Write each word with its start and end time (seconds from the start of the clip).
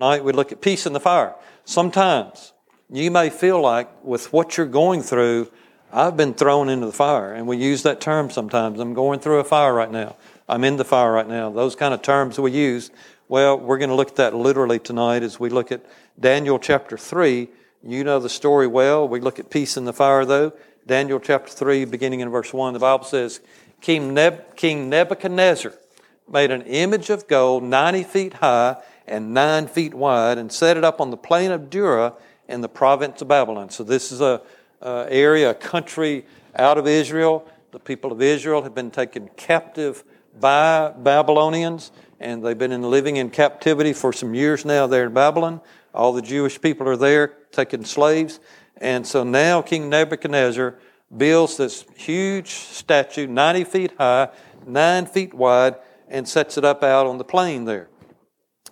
Tonight 0.00 0.24
we 0.24 0.32
look 0.32 0.50
at 0.50 0.62
peace 0.62 0.86
in 0.86 0.94
the 0.94 0.98
fire. 0.98 1.34
Sometimes 1.66 2.54
you 2.88 3.10
may 3.10 3.28
feel 3.28 3.60
like 3.60 4.02
with 4.02 4.32
what 4.32 4.56
you're 4.56 4.64
going 4.64 5.02
through, 5.02 5.52
I've 5.92 6.16
been 6.16 6.32
thrown 6.32 6.70
into 6.70 6.86
the 6.86 6.92
fire. 6.92 7.34
And 7.34 7.46
we 7.46 7.58
use 7.58 7.82
that 7.82 8.00
term 8.00 8.30
sometimes. 8.30 8.80
I'm 8.80 8.94
going 8.94 9.20
through 9.20 9.40
a 9.40 9.44
fire 9.44 9.74
right 9.74 9.90
now. 9.90 10.16
I'm 10.48 10.64
in 10.64 10.78
the 10.78 10.86
fire 10.86 11.12
right 11.12 11.28
now. 11.28 11.50
Those 11.50 11.76
kind 11.76 11.92
of 11.92 12.00
terms 12.00 12.40
we 12.40 12.50
use. 12.50 12.90
Well, 13.28 13.60
we're 13.60 13.76
going 13.76 13.90
to 13.90 13.94
look 13.94 14.08
at 14.08 14.16
that 14.16 14.34
literally 14.34 14.78
tonight 14.78 15.22
as 15.22 15.38
we 15.38 15.50
look 15.50 15.70
at 15.70 15.84
Daniel 16.18 16.58
chapter 16.58 16.96
3. 16.96 17.50
You 17.82 18.02
know 18.02 18.20
the 18.20 18.30
story 18.30 18.66
well. 18.66 19.06
We 19.06 19.20
look 19.20 19.38
at 19.38 19.50
peace 19.50 19.76
in 19.76 19.84
the 19.84 19.92
fire, 19.92 20.24
though. 20.24 20.54
Daniel 20.86 21.20
chapter 21.20 21.52
3, 21.52 21.84
beginning 21.84 22.20
in 22.20 22.30
verse 22.30 22.54
1, 22.54 22.72
the 22.72 22.78
Bible 22.78 23.04
says, 23.04 23.40
King, 23.82 24.14
Neb- 24.14 24.56
King 24.56 24.88
Nebuchadnezzar 24.88 25.74
made 26.26 26.50
an 26.50 26.62
image 26.62 27.10
of 27.10 27.28
gold 27.28 27.64
90 27.64 28.04
feet 28.04 28.32
high 28.34 28.76
and 29.10 29.34
9 29.34 29.66
feet 29.66 29.92
wide 29.92 30.38
and 30.38 30.50
set 30.50 30.76
it 30.76 30.84
up 30.84 31.00
on 31.00 31.10
the 31.10 31.16
plain 31.16 31.50
of 31.50 31.68
Dura 31.68 32.14
in 32.48 32.60
the 32.60 32.68
province 32.68 33.20
of 33.20 33.28
Babylon. 33.28 33.68
So 33.68 33.84
this 33.84 34.12
is 34.12 34.20
a, 34.20 34.40
a 34.80 35.06
area, 35.10 35.50
a 35.50 35.54
country 35.54 36.24
out 36.56 36.78
of 36.78 36.86
Israel. 36.86 37.46
The 37.72 37.80
people 37.80 38.12
of 38.12 38.22
Israel 38.22 38.62
have 38.62 38.74
been 38.74 38.90
taken 38.90 39.28
captive 39.36 40.04
by 40.38 40.92
Babylonians, 40.96 41.90
and 42.20 42.44
they've 42.44 42.56
been 42.56 42.72
in, 42.72 42.82
living 42.82 43.16
in 43.16 43.30
captivity 43.30 43.92
for 43.92 44.12
some 44.12 44.34
years 44.34 44.64
now 44.64 44.86
there 44.86 45.06
in 45.06 45.12
Babylon. 45.12 45.60
All 45.92 46.12
the 46.12 46.22
Jewish 46.22 46.60
people 46.60 46.88
are 46.88 46.96
there 46.96 47.28
taken 47.50 47.84
slaves. 47.84 48.38
And 48.76 49.06
so 49.06 49.24
now 49.24 49.60
King 49.60 49.88
Nebuchadnezzar 49.88 50.76
builds 51.16 51.56
this 51.56 51.84
huge 51.96 52.50
statue, 52.50 53.26
90 53.26 53.64
feet 53.64 53.92
high, 53.98 54.28
9 54.66 55.06
feet 55.06 55.34
wide, 55.34 55.76
and 56.08 56.28
sets 56.28 56.56
it 56.56 56.64
up 56.64 56.84
out 56.84 57.06
on 57.06 57.18
the 57.18 57.24
plain 57.24 57.64
there. 57.64 57.88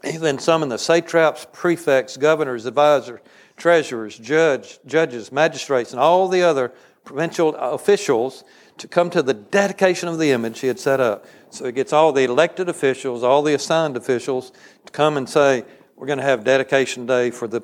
He 0.05 0.17
then 0.17 0.39
summoned 0.39 0.71
the 0.71 0.79
satraps, 0.79 1.47
prefects, 1.53 2.17
governors, 2.17 2.67
advisors, 2.67 3.21
treasurers, 3.57 4.17
judge, 4.17 4.79
judges, 4.87 5.33
magistrates, 5.33 5.93
and 5.93 6.01
all 6.01 6.29
the 6.29 6.43
other 6.43 6.73
provincial 7.05 7.55
officials 7.57 8.45
to 8.77 8.87
come 8.87 9.11
to 9.11 9.23
the 9.23 9.35
dedication 9.35 10.09
of 10.09 10.19
the 10.19 10.31
image 10.31 10.61
he 10.61 10.69
had 10.69 10.79
set 10.79 11.01
up. 11.01 11.27
So 11.51 11.65
he 11.65 11.73
gets 11.73 11.93
all 11.93 12.13
the 12.13 12.25
elected 12.25 12.69
officials, 12.69 13.25
all 13.25 13.43
the 13.43 13.55
assigned 13.55 13.97
officials 13.97 14.53
to 14.87 14.93
come 14.93 15.17
and 15.17 15.29
say, 15.29 15.65
We're 15.97 16.07
going 16.07 16.19
to 16.19 16.25
have 16.25 16.45
dedication 16.45 17.07
day 17.07 17.31
for 17.31 17.49
the 17.49 17.63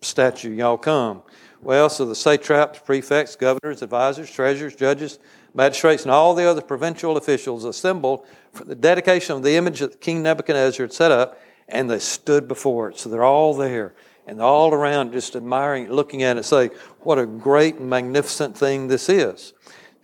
statue. 0.00 0.50
Y'all 0.50 0.78
come. 0.78 1.22
Well, 1.62 1.88
so 1.88 2.04
the 2.04 2.14
satraps, 2.14 2.78
prefects, 2.80 3.34
governors, 3.36 3.82
advisors, 3.82 4.30
treasurers, 4.30 4.74
judges, 4.74 5.18
magistrates, 5.54 6.02
and 6.02 6.12
all 6.12 6.34
the 6.34 6.48
other 6.48 6.60
provincial 6.60 7.16
officials 7.16 7.64
assembled 7.64 8.26
for 8.52 8.64
the 8.64 8.74
dedication 8.74 9.36
of 9.36 9.42
the 9.42 9.56
image 9.56 9.80
that 9.80 10.00
King 10.00 10.22
Nebuchadnezzar 10.22 10.84
had 10.84 10.92
set 10.92 11.10
up, 11.10 11.40
and 11.68 11.90
they 11.90 11.98
stood 11.98 12.48
before 12.48 12.90
it. 12.90 12.98
So 12.98 13.08
they're 13.08 13.24
all 13.24 13.54
there 13.54 13.94
and 14.26 14.40
all 14.40 14.72
around 14.74 15.12
just 15.12 15.36
admiring, 15.36 15.90
looking 15.90 16.22
at 16.22 16.36
it, 16.36 16.44
saying, 16.44 16.70
what 17.00 17.18
a 17.18 17.26
great 17.26 17.76
and 17.76 17.88
magnificent 17.88 18.56
thing 18.56 18.88
this 18.88 19.08
is. 19.08 19.52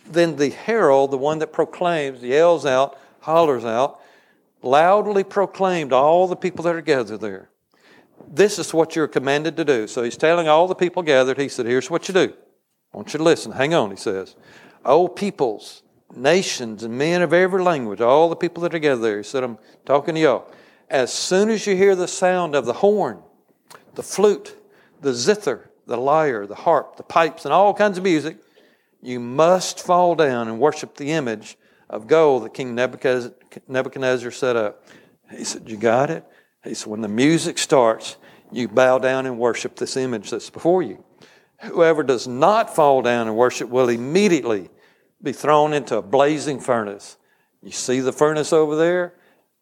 Then 0.06 0.36
the 0.36 0.50
herald, 0.50 1.10
the 1.10 1.18
one 1.18 1.38
that 1.40 1.52
proclaims, 1.52 2.22
yells 2.22 2.64
out, 2.64 2.98
hollers 3.20 3.64
out, 3.64 4.00
loudly 4.62 5.24
proclaimed 5.24 5.92
all 5.92 6.28
the 6.28 6.36
people 6.36 6.64
that 6.64 6.74
are 6.74 6.80
gathered 6.80 7.20
there. 7.20 7.48
This 8.28 8.58
is 8.58 8.72
what 8.72 8.94
you're 8.94 9.08
commanded 9.08 9.56
to 9.56 9.64
do. 9.64 9.86
So 9.88 10.02
he's 10.02 10.16
telling 10.16 10.48
all 10.48 10.68
the 10.68 10.74
people 10.74 11.02
gathered, 11.02 11.38
he 11.38 11.48
said, 11.48 11.66
Here's 11.66 11.90
what 11.90 12.06
you 12.08 12.14
do. 12.14 12.32
I 12.92 12.96
want 12.96 13.12
you 13.12 13.18
to 13.18 13.24
listen. 13.24 13.52
Hang 13.52 13.74
on, 13.74 13.90
he 13.90 13.96
says. 13.96 14.36
Oh, 14.84 15.08
peoples, 15.08 15.82
nations, 16.14 16.82
and 16.82 16.96
men 16.96 17.22
of 17.22 17.32
every 17.32 17.62
language, 17.62 18.00
all 18.00 18.28
the 18.28 18.36
people 18.36 18.62
that 18.62 18.74
are 18.74 18.78
gathered 18.78 19.02
there, 19.02 19.16
he 19.18 19.22
said, 19.22 19.42
I'm 19.42 19.58
talking 19.84 20.14
to 20.14 20.20
y'all. 20.20 20.50
As 20.92 21.10
soon 21.10 21.48
as 21.48 21.66
you 21.66 21.74
hear 21.74 21.96
the 21.96 22.06
sound 22.06 22.54
of 22.54 22.66
the 22.66 22.74
horn, 22.74 23.22
the 23.94 24.02
flute, 24.02 24.54
the 25.00 25.14
zither, 25.14 25.70
the 25.86 25.96
lyre, 25.96 26.46
the 26.46 26.54
harp, 26.54 26.96
the 26.96 27.02
pipes, 27.02 27.46
and 27.46 27.54
all 27.54 27.72
kinds 27.72 27.96
of 27.96 28.04
music, 28.04 28.36
you 29.00 29.18
must 29.18 29.80
fall 29.80 30.14
down 30.14 30.48
and 30.48 30.60
worship 30.60 30.98
the 30.98 31.12
image 31.12 31.56
of 31.88 32.06
gold 32.06 32.44
that 32.44 32.52
King 32.52 32.74
Nebuchadnezzar 32.74 34.30
set 34.30 34.54
up. 34.54 34.84
He 35.30 35.44
said, 35.44 35.66
You 35.66 35.78
got 35.78 36.10
it? 36.10 36.26
He 36.62 36.74
said, 36.74 36.88
When 36.88 37.00
the 37.00 37.08
music 37.08 37.56
starts, 37.56 38.18
you 38.52 38.68
bow 38.68 38.98
down 38.98 39.24
and 39.24 39.38
worship 39.38 39.76
this 39.76 39.96
image 39.96 40.28
that's 40.28 40.50
before 40.50 40.82
you. 40.82 41.02
Whoever 41.62 42.02
does 42.02 42.28
not 42.28 42.76
fall 42.76 43.00
down 43.00 43.28
and 43.28 43.36
worship 43.36 43.70
will 43.70 43.88
immediately 43.88 44.68
be 45.22 45.32
thrown 45.32 45.72
into 45.72 45.96
a 45.96 46.02
blazing 46.02 46.60
furnace. 46.60 47.16
You 47.62 47.72
see 47.72 48.00
the 48.00 48.12
furnace 48.12 48.52
over 48.52 48.76
there? 48.76 49.14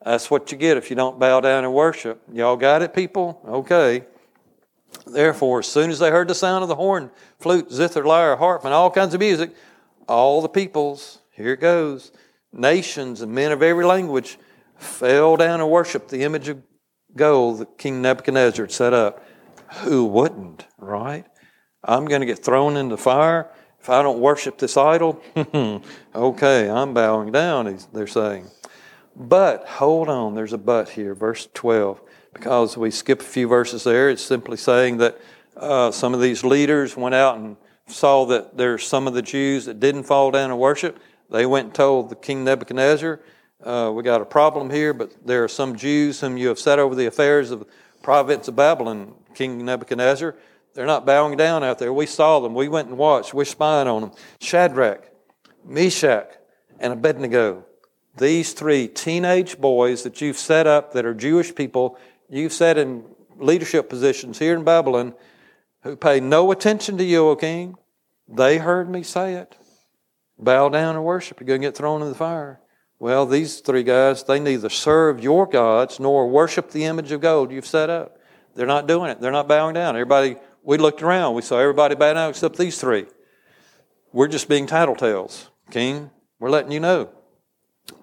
That's 0.04 0.30
what 0.30 0.50
you 0.50 0.58
get 0.58 0.76
if 0.76 0.90
you 0.90 0.96
don't 0.96 1.18
bow 1.18 1.40
down 1.40 1.64
and 1.64 1.74
worship. 1.74 2.22
Y'all 2.32 2.56
got 2.56 2.82
it, 2.82 2.94
people? 2.94 3.40
Okay. 3.46 4.04
Therefore, 5.06 5.60
as 5.60 5.66
soon 5.66 5.90
as 5.90 5.98
they 5.98 6.10
heard 6.10 6.28
the 6.28 6.34
sound 6.34 6.62
of 6.62 6.68
the 6.68 6.74
horn, 6.74 7.10
flute, 7.38 7.70
zither, 7.70 8.04
lyre, 8.04 8.36
harp, 8.36 8.64
and 8.64 8.74
all 8.74 8.90
kinds 8.90 9.14
of 9.14 9.20
music, 9.20 9.54
all 10.08 10.40
the 10.40 10.48
peoples, 10.48 11.20
here 11.30 11.52
it 11.52 11.60
goes, 11.60 12.12
nations 12.52 13.20
and 13.20 13.32
men 13.32 13.52
of 13.52 13.62
every 13.62 13.84
language 13.84 14.38
fell 14.76 15.36
down 15.36 15.60
and 15.60 15.70
worshiped 15.70 16.08
the 16.08 16.22
image 16.22 16.48
of 16.48 16.62
gold 17.14 17.58
that 17.58 17.78
King 17.78 18.02
Nebuchadnezzar 18.02 18.64
had 18.64 18.72
set 18.72 18.92
up. 18.92 19.24
Who 19.82 20.06
wouldn't, 20.06 20.66
right? 20.78 21.26
I'm 21.84 22.06
going 22.06 22.20
to 22.20 22.26
get 22.26 22.44
thrown 22.44 22.76
into 22.76 22.96
fire 22.96 23.50
if 23.80 23.88
I 23.88 24.02
don't 24.02 24.20
worship 24.20 24.58
this 24.58 24.76
idol. 24.76 25.22
okay, 26.14 26.70
I'm 26.70 26.92
bowing 26.92 27.32
down, 27.32 27.78
they're 27.92 28.06
saying. 28.06 28.46
But 29.20 29.68
hold 29.68 30.08
on, 30.08 30.34
there's 30.34 30.54
a 30.54 30.58
but 30.58 30.88
here, 30.88 31.14
verse 31.14 31.46
12 31.52 32.00
because 32.32 32.76
we 32.76 32.90
skip 32.90 33.20
a 33.20 33.24
few 33.24 33.48
verses 33.48 33.84
there. 33.84 34.08
It's 34.08 34.22
simply 34.22 34.56
saying 34.56 34.96
that 34.96 35.20
uh, 35.56 35.90
some 35.90 36.14
of 36.14 36.22
these 36.22 36.42
leaders 36.42 36.96
went 36.96 37.14
out 37.14 37.36
and 37.36 37.58
saw 37.86 38.24
that 38.26 38.56
there's 38.56 38.86
some 38.86 39.06
of 39.06 39.12
the 39.12 39.20
Jews 39.20 39.66
that 39.66 39.78
didn't 39.78 40.04
fall 40.04 40.30
down 40.30 40.50
and 40.50 40.58
worship. 40.58 40.98
They 41.28 41.44
went 41.44 41.66
and 41.66 41.74
told 41.74 42.08
the 42.08 42.16
king 42.16 42.44
Nebuchadnezzar, 42.44 43.20
uh, 43.62 43.92
"We 43.94 44.02
got 44.02 44.22
a 44.22 44.24
problem 44.24 44.70
here, 44.70 44.94
but 44.94 45.12
there 45.26 45.44
are 45.44 45.48
some 45.48 45.76
Jews 45.76 46.20
whom 46.20 46.38
you 46.38 46.48
have 46.48 46.58
set 46.58 46.78
over 46.78 46.94
the 46.94 47.06
affairs 47.06 47.50
of 47.50 47.60
the 47.60 47.66
province 48.02 48.48
of 48.48 48.56
Babylon, 48.56 49.14
King 49.34 49.62
Nebuchadnezzar. 49.64 50.34
They're 50.72 50.86
not 50.86 51.04
bowing 51.04 51.36
down 51.36 51.62
out 51.62 51.78
there. 51.78 51.92
We 51.92 52.06
saw 52.06 52.40
them. 52.40 52.54
We 52.54 52.68
went 52.68 52.88
and 52.88 52.96
watched. 52.96 53.34
We're 53.34 53.44
spying 53.44 53.86
on 53.86 54.00
them. 54.00 54.12
Shadrach, 54.40 55.04
Meshach, 55.64 56.30
and 56.78 56.92
Abednego." 56.92 57.64
These 58.16 58.52
three 58.52 58.88
teenage 58.88 59.58
boys 59.58 60.02
that 60.02 60.20
you've 60.20 60.38
set 60.38 60.66
up 60.66 60.92
that 60.92 61.06
are 61.06 61.14
Jewish 61.14 61.54
people 61.54 61.98
you've 62.28 62.52
set 62.52 62.76
in 62.76 63.04
leadership 63.38 63.88
positions 63.88 64.38
here 64.38 64.54
in 64.54 64.64
Babylon 64.64 65.14
who 65.82 65.96
pay 65.96 66.20
no 66.20 66.50
attention 66.50 66.98
to 66.98 67.04
you, 67.04 67.28
O 67.28 67.36
king. 67.36 67.76
They 68.28 68.58
heard 68.58 68.88
me 68.88 69.02
say 69.02 69.34
it. 69.34 69.56
Bow 70.38 70.68
down 70.68 70.96
and 70.96 71.04
worship. 71.04 71.40
You're 71.40 71.46
going 71.46 71.60
to 71.60 71.68
get 71.68 71.76
thrown 71.76 72.02
in 72.02 72.08
the 72.08 72.14
fire. 72.14 72.60
Well, 72.98 73.26
these 73.26 73.60
three 73.60 73.82
guys, 73.82 74.22
they 74.24 74.38
neither 74.38 74.68
serve 74.68 75.22
your 75.22 75.46
gods 75.46 75.98
nor 75.98 76.28
worship 76.28 76.70
the 76.70 76.84
image 76.84 77.12
of 77.12 77.20
gold 77.20 77.50
you've 77.50 77.66
set 77.66 77.90
up. 77.90 78.18
They're 78.54 78.66
not 78.66 78.86
doing 78.86 79.10
it. 79.10 79.20
They're 79.20 79.32
not 79.32 79.48
bowing 79.48 79.74
down. 79.74 79.96
Everybody, 79.96 80.36
we 80.62 80.76
looked 80.76 81.02
around. 81.02 81.34
We 81.34 81.42
saw 81.42 81.58
everybody 81.58 81.94
bow 81.94 82.12
down 82.12 82.30
except 82.30 82.56
these 82.56 82.78
three. 82.78 83.06
We're 84.12 84.28
just 84.28 84.48
being 84.48 84.66
tattletales, 84.66 85.48
King. 85.70 86.10
We're 86.38 86.50
letting 86.50 86.72
you 86.72 86.80
know. 86.80 87.10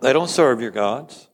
They 0.01 0.13
don't 0.13 0.29
serve 0.29 0.61
your 0.61 0.71
gods. 0.71 1.27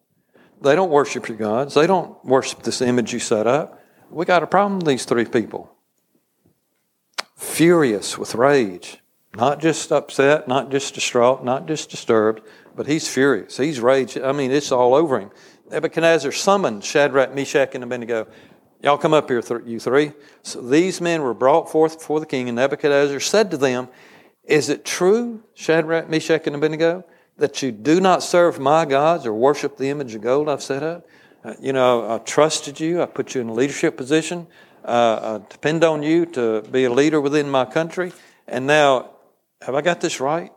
They 0.61 0.75
don't 0.75 0.89
worship 0.89 1.27
your 1.27 1.37
gods. 1.37 1.73
They 1.73 1.87
don't 1.87 2.23
worship 2.23 2.63
this 2.63 2.81
image 2.81 3.11
you 3.11 3.19
set 3.19 3.47
up. 3.47 3.81
We 4.09 4.25
got 4.25 4.43
a 4.43 4.47
problem 4.47 4.79
with 4.79 4.87
these 4.87 5.05
three 5.05 5.25
people. 5.25 5.75
Furious 7.35 8.17
with 8.17 8.35
rage. 8.35 8.99
Not 9.35 9.59
just 9.59 9.91
upset, 9.91 10.47
not 10.47 10.69
just 10.69 10.93
distraught, 10.93 11.43
not 11.43 11.67
just 11.67 11.89
disturbed, 11.89 12.41
but 12.75 12.87
he's 12.87 13.07
furious. 13.07 13.57
He's 13.57 13.79
raged. 13.79 14.19
I 14.19 14.31
mean, 14.31 14.51
it's 14.51 14.71
all 14.71 14.93
over 14.93 15.19
him. 15.19 15.31
Nebuchadnezzar 15.71 16.31
summoned 16.31 16.83
Shadrach, 16.83 17.33
Meshach, 17.33 17.73
and 17.73 17.83
Abednego. 17.83 18.27
Y'all 18.83 18.97
come 18.97 19.13
up 19.13 19.29
here, 19.29 19.41
you 19.65 19.79
three. 19.79 20.11
So 20.43 20.61
these 20.61 21.01
men 21.01 21.23
were 21.23 21.33
brought 21.33 21.71
forth 21.71 21.97
before 21.97 22.19
the 22.19 22.25
king, 22.25 22.47
and 22.47 22.57
Nebuchadnezzar 22.57 23.19
said 23.19 23.49
to 23.51 23.57
them, 23.57 23.87
Is 24.43 24.69
it 24.69 24.85
true, 24.85 25.41
Shadrach, 25.55 26.09
Meshach, 26.09 26.45
and 26.45 26.55
Abednego, 26.55 27.03
that 27.37 27.61
you 27.61 27.71
do 27.71 27.99
not 27.99 28.23
serve 28.23 28.59
my 28.59 28.85
gods 28.85 29.25
or 29.25 29.33
worship 29.33 29.77
the 29.77 29.89
image 29.89 30.13
of 30.15 30.21
gold 30.21 30.49
I've 30.49 30.63
set 30.63 30.83
up. 30.83 31.07
Uh, 31.43 31.53
you 31.59 31.73
know, 31.73 32.09
I 32.09 32.19
trusted 32.19 32.79
you. 32.79 33.01
I 33.01 33.05
put 33.05 33.35
you 33.35 33.41
in 33.41 33.49
a 33.49 33.53
leadership 33.53 33.97
position. 33.97 34.47
Uh, 34.85 35.39
I 35.41 35.51
depend 35.51 35.83
on 35.83 36.03
you 36.03 36.25
to 36.27 36.61
be 36.61 36.85
a 36.85 36.91
leader 36.91 37.19
within 37.19 37.49
my 37.49 37.65
country. 37.65 38.13
And 38.47 38.67
now, 38.67 39.11
have 39.61 39.75
I 39.75 39.81
got 39.81 40.01
this 40.01 40.19
right? 40.19 40.51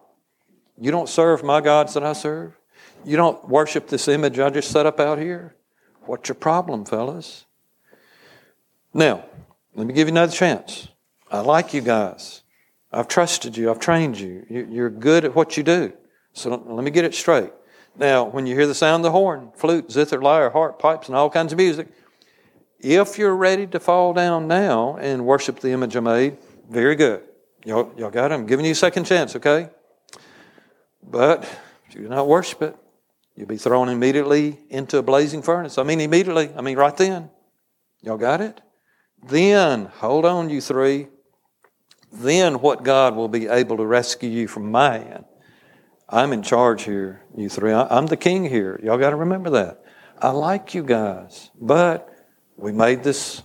You 0.79 0.91
don't 0.91 1.09
serve 1.09 1.43
my 1.43 1.61
gods 1.61 1.95
that 1.95 2.05
I 2.05 2.13
serve? 2.13 2.59
You 3.05 3.17
don't 3.17 3.49
worship 3.49 3.89
this 3.89 4.09
image 4.09 4.39
I 4.39 4.51
just 4.51 4.71
set 4.71 4.85
up 4.85 5.01
out 5.01 5.19
here? 5.19 5.55
What's 6.03 6.29
your 6.29 6.37
problem, 6.37 6.85
fellas? 6.85 7.47
Now, 8.93 9.25
let 9.75 9.87
me 9.87 9.95
give 9.95 10.09
you 10.09 10.13
another 10.13 10.33
chance. 10.33 10.89
I 11.31 11.41
like 11.41 11.75
you 11.75 11.81
guys. 11.81 12.43
I've 12.93 13.09
trusted 13.09 13.57
you. 13.57 13.71
I've 13.71 13.81
trained 13.81 14.19
you. 14.19 14.47
You're 14.49 14.91
good 14.91 15.25
at 15.25 15.35
what 15.35 15.57
you 15.57 15.63
do. 15.63 15.93
So 16.37 16.51
let 16.51 16.85
me 16.85 16.91
get 16.91 17.07
it 17.07 17.15
straight. 17.15 17.51
Now, 17.99 18.25
when 18.25 18.47
you 18.47 18.55
hear 18.55 18.67
the 18.67 18.75
sound 18.75 19.01
of 19.01 19.05
the 19.05 19.11
horn, 19.11 19.53
flute, 19.55 19.91
zither, 19.91 20.21
lyre, 20.21 20.51
harp, 20.51 20.79
pipes, 20.79 21.09
and 21.09 21.17
all 21.17 21.31
kinds 21.31 21.51
of 21.51 21.57
music, 21.57 21.89
If 22.79 23.19
you're 23.19 23.35
ready 23.35 23.67
to 23.69 23.81
fall 23.81 24.13
down 24.13 24.49
now 24.49 24.97
and 24.97 25.25
worship 25.25 25.61
the 25.61 25.71
image 25.71 25.97
I 25.97 26.01
made, 26.01 26.37
very 26.71 26.95
good. 26.95 27.23
Y'all, 27.65 27.91
y'all 27.97 28.11
got 28.11 28.31
it? 28.31 28.35
I'm 28.35 28.47
giving 28.47 28.67
you 28.67 28.73
a 28.73 28.77
second 28.77 29.05
chance, 29.05 29.35
okay? 29.37 29.71
But 31.03 31.45
if 31.89 31.95
you 31.95 32.03
do 32.03 32.09
not 32.09 32.29
worship 32.29 32.63
it, 32.63 32.77
you'll 33.35 33.49
be 33.49 33.57
thrown 33.57 33.89
immediately 33.89 34.61
into 34.69 34.99
a 34.99 35.03
blazing 35.03 35.43
furnace. 35.43 35.79
I 35.79 35.83
mean, 35.85 36.01
immediately. 36.01 36.51
I 36.57 36.61
mean, 36.61 36.77
right 36.77 36.97
then. 36.97 37.31
Y'all 38.03 38.19
got 38.19 38.41
it? 38.41 38.61
Then, 39.27 39.87
hold 39.87 40.27
on, 40.27 40.51
you 40.51 40.61
three. 40.61 41.09
Then 42.13 42.61
what 42.61 42.85
God 42.85 43.17
will 43.17 43.29
be 43.29 43.49
able 43.49 43.79
to 43.79 43.87
rescue 43.87 44.31
you 44.31 44.49
from 44.49 44.71
my 44.71 44.99
hand. 44.99 45.25
I'm 46.09 46.33
in 46.33 46.43
charge 46.43 46.85
here, 46.85 47.23
you 47.37 47.49
three. 47.49 47.73
I'm 47.73 48.07
the 48.07 48.17
king 48.17 48.45
here. 48.45 48.81
Y'all 48.83 48.99
got 48.99 49.11
to 49.11 49.17
remember 49.17 49.51
that. 49.51 49.83
I 50.19 50.31
like 50.31 50.75
you 50.75 50.83
guys, 50.83 51.51
but 51.61 52.09
we 52.57 52.73
made 52.73 53.03
this 53.03 53.43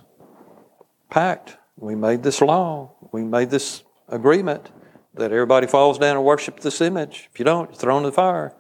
pact. 1.09 1.57
We 1.75 1.95
made 1.95 2.23
this 2.23 2.39
law. 2.39 2.93
We 3.11 3.23
made 3.23 3.49
this 3.49 3.83
agreement 4.07 4.69
that 5.15 5.31
everybody 5.31 5.67
falls 5.67 5.97
down 5.97 6.15
and 6.15 6.25
worships 6.25 6.63
this 6.63 6.81
image. 6.81 7.29
If 7.33 7.39
you 7.39 7.45
don't, 7.45 7.69
you're 7.69 7.79
thrown 7.79 8.03
in 8.03 8.03
the 8.03 8.11
fire. 8.11 8.55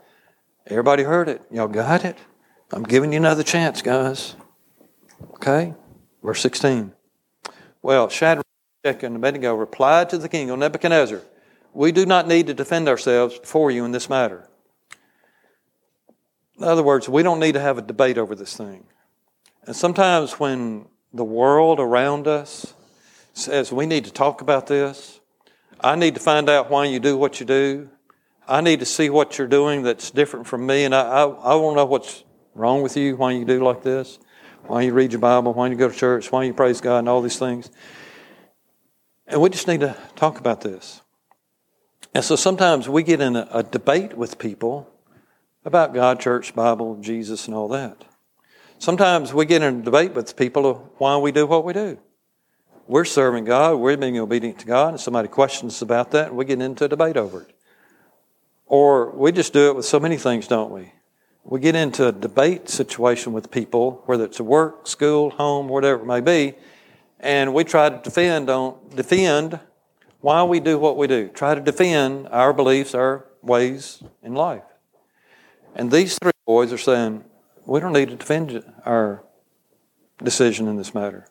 Everybody 0.67 1.03
heard 1.03 1.29
it. 1.29 1.41
Y'all 1.51 1.67
got 1.67 2.03
it? 2.03 2.17
I'm 2.71 2.83
giving 2.83 3.13
you 3.13 3.17
another 3.17 3.43
chance, 3.43 3.81
guys. 3.81 4.35
Okay? 5.35 5.73
Verse 6.23 6.41
16. 6.41 6.93
Well, 7.81 8.09
Shadrach, 8.09 8.45
and 8.83 9.15
Abednego 9.15 9.55
replied 9.55 10.09
to 10.09 10.17
the 10.17 10.29
king, 10.29 10.49
O 10.51 10.55
Nebuchadnezzar, 10.55 11.21
we 11.73 11.91
do 11.91 12.05
not 12.05 12.27
need 12.27 12.47
to 12.47 12.53
defend 12.53 12.87
ourselves 12.87 13.39
before 13.39 13.71
you 13.71 13.85
in 13.85 13.91
this 13.91 14.09
matter. 14.09 14.47
In 16.57 16.63
other 16.65 16.83
words, 16.83 17.09
we 17.09 17.23
don't 17.23 17.39
need 17.39 17.53
to 17.53 17.59
have 17.59 17.77
a 17.77 17.81
debate 17.81 18.17
over 18.17 18.35
this 18.35 18.55
thing. 18.55 18.85
And 19.65 19.75
sometimes 19.75 20.33
when 20.33 20.87
the 21.13 21.23
world 21.23 21.79
around 21.79 22.27
us 22.27 22.73
says 23.33 23.71
we 23.71 23.85
need 23.85 24.05
to 24.05 24.11
talk 24.11 24.41
about 24.41 24.67
this, 24.67 25.19
I 25.79 25.95
need 25.95 26.13
to 26.15 26.19
find 26.21 26.49
out 26.49 26.69
why 26.69 26.85
you 26.85 26.99
do 26.99 27.17
what 27.17 27.39
you 27.39 27.45
do. 27.45 27.89
I 28.47 28.61
need 28.61 28.79
to 28.81 28.85
see 28.85 29.09
what 29.09 29.37
you're 29.37 29.47
doing 29.47 29.83
that's 29.83 30.11
different 30.11 30.45
from 30.45 30.65
me, 30.65 30.83
and 30.83 30.93
I, 30.93 31.01
I, 31.01 31.23
I 31.23 31.55
want 31.55 31.73
to 31.73 31.75
know 31.77 31.85
what's 31.85 32.23
wrong 32.53 32.81
with 32.81 32.97
you, 32.97 33.15
why 33.15 33.31
you 33.31 33.45
do 33.45 33.63
like 33.63 33.81
this, 33.81 34.19
why 34.63 34.81
you 34.81 34.93
read 34.93 35.13
your 35.13 35.21
Bible, 35.21 35.53
why 35.53 35.67
you 35.67 35.75
go 35.75 35.87
to 35.87 35.95
church, 35.95 36.31
why 36.31 36.43
you 36.43 36.53
praise 36.53 36.81
God, 36.81 36.99
and 36.99 37.09
all 37.09 37.21
these 37.21 37.39
things. 37.39 37.71
And 39.25 39.41
we 39.41 39.49
just 39.49 39.67
need 39.67 39.79
to 39.79 39.95
talk 40.15 40.39
about 40.39 40.61
this. 40.61 41.01
And 42.13 42.23
so 42.23 42.35
sometimes 42.35 42.89
we 42.89 43.03
get 43.03 43.21
in 43.21 43.35
a, 43.35 43.47
a 43.51 43.63
debate 43.63 44.17
with 44.17 44.37
people 44.37 44.89
about 45.63 45.93
God, 45.93 46.19
church, 46.19 46.53
Bible, 46.53 46.97
Jesus, 46.99 47.47
and 47.47 47.55
all 47.55 47.69
that. 47.69 48.03
Sometimes 48.79 49.33
we 49.33 49.45
get 49.45 49.61
in 49.61 49.79
a 49.79 49.81
debate 49.83 50.13
with 50.13 50.35
people 50.35 50.65
of 50.65 50.77
why 50.97 51.17
we 51.17 51.31
do 51.31 51.45
what 51.45 51.63
we 51.63 51.73
do. 51.73 51.99
We're 52.87 53.05
serving 53.05 53.45
God, 53.45 53.75
we're 53.75 53.95
being 53.95 54.17
obedient 54.17 54.59
to 54.59 54.65
God, 54.65 54.89
and 54.89 54.99
somebody 54.99 55.27
questions 55.27 55.75
us 55.75 55.81
about 55.81 56.11
that, 56.11 56.29
and 56.29 56.37
we 56.37 56.45
get 56.45 56.61
into 56.61 56.85
a 56.85 56.87
debate 56.89 57.15
over 57.15 57.43
it. 57.43 57.55
Or 58.65 59.11
we 59.11 59.31
just 59.31 59.53
do 59.53 59.69
it 59.69 59.75
with 59.75 59.85
so 59.85 59.99
many 59.99 60.17
things, 60.17 60.47
don't 60.47 60.71
we? 60.71 60.91
We 61.43 61.59
get 61.59 61.75
into 61.75 62.07
a 62.07 62.11
debate 62.11 62.69
situation 62.69 63.33
with 63.33 63.51
people, 63.51 64.01
whether 64.05 64.25
it's 64.25 64.41
work, 64.41 64.87
school, 64.87 65.29
home, 65.29 65.69
whatever 65.69 66.01
it 66.01 66.05
may 66.05 66.21
be, 66.21 66.55
and 67.19 67.53
we 67.53 67.63
try 67.63 67.89
to 67.89 67.97
defend 67.97 68.49
on 68.49 68.77
defend 68.95 69.59
why 70.21 70.43
we 70.43 70.59
do 70.59 70.77
what 70.77 70.97
we 70.97 71.07
do. 71.07 71.27
Try 71.29 71.55
to 71.55 71.61
defend 71.61 72.27
our 72.29 72.53
beliefs, 72.53 72.95
our 72.95 73.25
ways 73.41 74.03
in 74.23 74.33
life. 74.33 74.63
And 75.75 75.91
these 75.91 76.17
three 76.21 76.31
boys 76.45 76.71
are 76.71 76.77
saying, 76.77 77.23
we 77.65 77.79
don't 77.79 77.93
need 77.93 78.09
to 78.09 78.15
defend 78.15 78.63
our 78.85 79.23
decision 80.23 80.67
in 80.67 80.77
this 80.77 80.93
matter. 80.93 81.27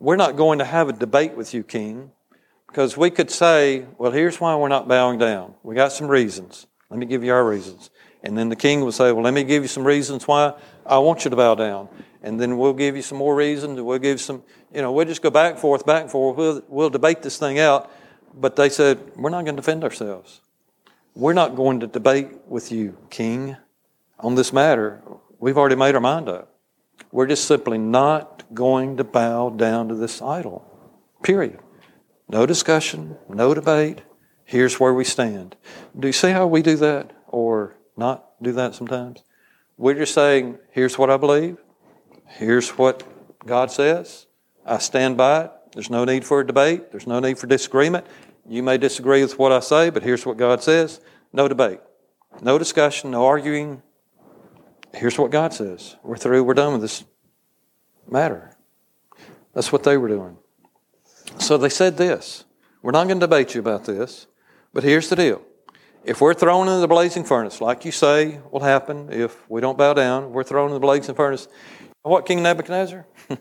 We're 0.00 0.16
not 0.16 0.36
going 0.36 0.58
to 0.60 0.64
have 0.64 0.88
a 0.88 0.92
debate 0.92 1.36
with 1.36 1.52
you, 1.54 1.62
King, 1.62 2.12
because 2.66 2.96
we 2.96 3.10
could 3.10 3.30
say, 3.30 3.86
well, 3.98 4.12
here's 4.12 4.40
why 4.40 4.54
we're 4.56 4.68
not 4.68 4.86
bowing 4.88 5.18
down. 5.18 5.54
We 5.62 5.74
got 5.74 5.92
some 5.92 6.08
reasons. 6.08 6.66
Let 6.90 6.98
me 6.98 7.06
give 7.06 7.24
you 7.24 7.32
our 7.32 7.46
reasons. 7.46 7.90
And 8.22 8.36
then 8.36 8.48
the 8.48 8.56
king 8.56 8.80
will 8.80 8.92
say, 8.92 9.12
well, 9.12 9.22
let 9.22 9.34
me 9.34 9.44
give 9.44 9.62
you 9.62 9.68
some 9.68 9.84
reasons 9.84 10.26
why 10.26 10.54
I 10.84 10.98
want 10.98 11.24
you 11.24 11.30
to 11.30 11.36
bow 11.36 11.54
down. 11.54 11.88
And 12.22 12.40
then 12.40 12.58
we'll 12.58 12.72
give 12.72 12.96
you 12.96 13.02
some 13.02 13.18
more 13.18 13.34
reasons. 13.34 13.80
We'll 13.80 13.98
give 13.98 14.20
some, 14.20 14.42
you 14.74 14.82
know, 14.82 14.90
we'll 14.90 15.06
just 15.06 15.22
go 15.22 15.30
back 15.30 15.52
and 15.52 15.60
forth, 15.60 15.86
back 15.86 16.02
and 16.02 16.10
forth. 16.10 16.36
We'll, 16.36 16.62
we'll 16.68 16.90
debate 16.90 17.22
this 17.22 17.38
thing 17.38 17.58
out. 17.58 17.90
But 18.34 18.56
they 18.56 18.68
said, 18.68 19.16
we're 19.16 19.30
not 19.30 19.44
going 19.44 19.56
to 19.56 19.62
defend 19.62 19.84
ourselves. 19.84 20.40
We're 21.14 21.32
not 21.32 21.56
going 21.56 21.80
to 21.80 21.86
debate 21.86 22.28
with 22.46 22.70
you, 22.70 22.96
king, 23.10 23.56
on 24.20 24.34
this 24.34 24.52
matter. 24.52 25.02
We've 25.38 25.58
already 25.58 25.76
made 25.76 25.94
our 25.94 26.00
mind 26.00 26.28
up. 26.28 26.54
We're 27.10 27.26
just 27.26 27.44
simply 27.44 27.78
not 27.78 28.44
going 28.54 28.96
to 28.98 29.04
bow 29.04 29.50
down 29.50 29.88
to 29.88 29.94
this 29.94 30.20
idol. 30.20 30.64
Period. 31.22 31.58
No 32.28 32.46
discussion, 32.46 33.16
no 33.28 33.54
debate. 33.54 34.02
Here's 34.44 34.78
where 34.78 34.94
we 34.94 35.04
stand. 35.04 35.56
Do 35.98 36.08
you 36.08 36.12
see 36.12 36.30
how 36.30 36.46
we 36.46 36.62
do 36.62 36.76
that 36.76 37.12
or 37.26 37.76
not 37.96 38.40
do 38.42 38.52
that 38.52 38.74
sometimes? 38.74 39.22
We're 39.76 39.94
just 39.94 40.14
saying, 40.14 40.58
here's 40.70 40.98
what 40.98 41.10
I 41.10 41.16
believe. 41.16 41.58
Here's 42.26 42.70
what 42.70 43.04
God 43.46 43.70
says. 43.70 44.26
I 44.66 44.78
stand 44.78 45.16
by 45.16 45.44
it. 45.44 45.52
There's 45.72 45.90
no 45.90 46.04
need 46.04 46.24
for 46.24 46.40
a 46.40 46.46
debate. 46.46 46.90
There's 46.90 47.06
no 47.06 47.20
need 47.20 47.38
for 47.38 47.46
disagreement. 47.46 48.06
You 48.48 48.62
may 48.62 48.78
disagree 48.78 49.22
with 49.22 49.38
what 49.38 49.52
I 49.52 49.60
say, 49.60 49.90
but 49.90 50.02
here's 50.02 50.24
what 50.24 50.36
God 50.36 50.62
says. 50.62 51.00
No 51.32 51.48
debate. 51.48 51.80
No 52.40 52.58
discussion, 52.58 53.10
no 53.10 53.26
arguing, 53.26 53.82
here's 54.94 55.18
what 55.18 55.30
God 55.30 55.52
says. 55.52 55.96
We're 56.02 56.16
through, 56.16 56.44
we're 56.44 56.54
done 56.54 56.72
with 56.72 56.82
this 56.82 57.04
matter. 58.08 58.52
That's 59.54 59.72
what 59.72 59.82
they 59.82 59.96
were 59.96 60.08
doing. 60.08 60.36
So 61.38 61.58
they 61.58 61.68
said 61.68 61.96
this 61.96 62.44
We're 62.82 62.92
not 62.92 63.06
going 63.06 63.20
to 63.20 63.26
debate 63.26 63.54
you 63.54 63.60
about 63.60 63.84
this, 63.84 64.26
but 64.72 64.84
here's 64.84 65.08
the 65.08 65.16
deal. 65.16 65.42
If 66.04 66.20
we're 66.20 66.34
thrown 66.34 66.68
into 66.68 66.80
the 66.80 66.88
blazing 66.88 67.24
furnace, 67.24 67.60
like 67.60 67.84
you 67.84 67.92
say 67.92 68.40
will 68.50 68.60
happen 68.60 69.12
if 69.12 69.48
we 69.50 69.60
don't 69.60 69.76
bow 69.76 69.94
down, 69.94 70.32
we're 70.32 70.44
thrown 70.44 70.68
in 70.68 70.74
the 70.74 70.80
blazing 70.80 71.14
furnace. 71.14 71.48
What, 72.02 72.24
King 72.24 72.42
Nebuchadnezzar? 72.42 73.06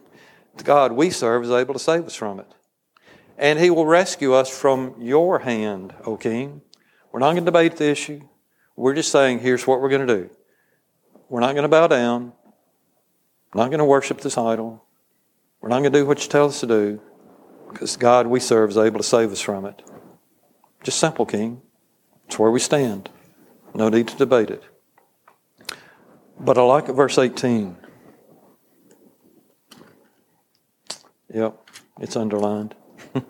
the 0.58 0.64
God 0.64 0.92
we 0.92 1.10
serve 1.10 1.44
is 1.44 1.52
able 1.52 1.74
to 1.74 1.80
save 1.80 2.06
us 2.06 2.16
from 2.16 2.40
it. 2.40 2.54
And 3.38 3.60
he 3.60 3.70
will 3.70 3.86
rescue 3.86 4.34
us 4.34 4.50
from 4.50 4.96
your 5.00 5.40
hand, 5.40 5.94
O 6.06 6.18
king. 6.18 6.62
We're 7.12 7.20
not 7.20 7.34
going 7.34 7.46
to 7.46 7.52
debate 7.52 7.78
the 7.78 7.90
issue. 7.90 8.22
We're 8.76 8.96
just 8.96 9.12
saying, 9.12 9.40
here's 9.40 9.66
what 9.66 9.82
we're 9.82 9.90
going 9.90 10.08
to 10.08 10.16
do. 10.16 10.30
We're 11.30 11.42
not 11.42 11.54
going 11.54 11.64
to 11.64 11.70
bow 11.70 11.88
down. 11.88 12.34
We're 13.54 13.62
not 13.62 13.70
going 13.70 13.80
to 13.80 13.86
worship 13.86 14.22
this 14.22 14.38
idol. 14.38 14.84
We're 15.62 15.70
not 15.70 15.80
going 15.80 15.92
to 15.92 16.00
do 16.00 16.06
what 16.06 16.24
you 16.24 16.30
tell 16.30 16.46
us 16.46 16.60
to 16.60 16.68
do 16.68 17.02
because 17.72 17.98
God 17.98 18.28
we 18.28 18.40
serve 18.40 18.70
is 18.70 18.78
able 18.78 19.00
to 19.00 19.04
save 19.04 19.32
us 19.32 19.42
from 19.42 19.66
it. 19.66 19.82
Just 20.84 21.00
simple, 21.00 21.26
King. 21.26 21.62
It's 22.28 22.40
where 22.40 22.52
we 22.52 22.60
stand. 22.60 23.10
No 23.74 23.90
need 23.90 24.08
to 24.10 24.18
debate 24.18 24.50
it. 24.50 24.64
But 26.40 26.58
I 26.58 26.62
like 26.62 26.88
verse 26.88 27.18
18. 27.18 27.78
Yep, 31.34 31.70
it's 32.00 32.16
underlined. 32.16 32.76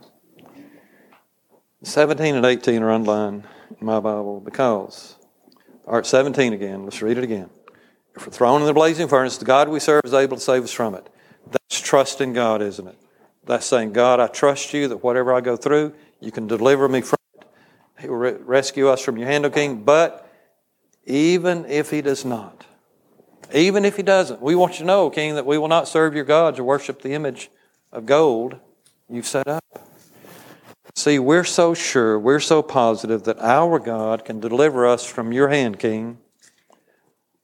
17 1.84 2.36
and 2.36 2.46
18 2.46 2.84
are 2.84 2.92
underlined 2.92 3.44
in 3.80 3.86
my 3.86 4.00
Bible 4.00 4.40
because, 4.40 5.16
right, 5.86 6.06
17 6.06 6.54
again. 6.54 6.84
Let's 6.84 7.02
read 7.02 7.18
it 7.18 7.24
again. 7.24 7.50
If 8.16 8.26
we're 8.26 8.34
thrown 8.34 8.62
in 8.62 8.68
the 8.68 8.74
blazing 8.74 9.08
furnace, 9.08 9.38
the 9.38 9.46
God 9.46 9.70
we 9.70 9.80
serve 9.80 10.02
is 10.04 10.14
able 10.14 10.38
to 10.38 10.44
save 10.44 10.64
us 10.64 10.72
from 10.72 10.96
it. 10.96 11.08
That's 11.50 11.80
trust 11.80 12.22
in 12.22 12.34
God, 12.34 12.62
isn't 12.62 12.88
it? 12.88 12.98
That's 13.46 13.66
saying, 13.66 13.94
God, 13.94 14.20
I 14.20 14.28
trust 14.28 14.74
you 14.74 14.88
that 14.90 15.04
whatever 15.04 15.34
I 15.34 15.42
go 15.42 15.56
through, 15.56 15.94
you 16.20 16.32
can 16.32 16.48
deliver 16.48 16.88
me 16.90 17.02
from 17.02 17.18
it. 17.36 17.48
He 18.00 18.10
will 18.10 18.18
re- 18.18 18.34
rescue 18.34 18.90
us 18.90 19.02
from 19.02 19.18
your 19.18 19.28
hand, 19.28 19.46
O 19.46 19.50
King. 19.50 19.84
But 19.84 20.30
even 21.06 21.66
if 21.66 21.90
He 21.90 22.02
does 22.02 22.26
not, 22.26 22.66
even 23.54 23.86
if 23.86 23.96
He 23.96 24.04
doesn't, 24.04 24.42
we 24.42 24.56
want 24.56 24.74
you 24.74 24.80
to 24.80 24.86
know, 24.86 25.10
King, 25.10 25.36
that 25.36 25.46
we 25.46 25.58
will 25.58 25.68
not 25.68 25.88
serve 25.88 26.14
your 26.14 26.26
gods 26.26 26.60
or 26.60 26.64
worship 26.64 27.02
the 27.02 27.14
image 27.14 27.50
of 27.92 28.06
gold 28.06 28.60
you've 29.10 29.28
set 29.28 29.48
up. 29.48 29.64
See, 30.96 31.20
we're 31.20 31.44
so 31.44 31.74
sure, 31.74 32.18
we're 32.18 32.40
so 32.40 32.64
positive 32.64 33.24
that 33.24 33.38
our 33.40 33.78
God 33.78 34.26
can 34.26 34.40
deliver 34.40 34.88
us 34.88 35.06
from 35.06 35.32
your 35.32 35.50
hand, 35.50 35.78
King. 35.78 36.18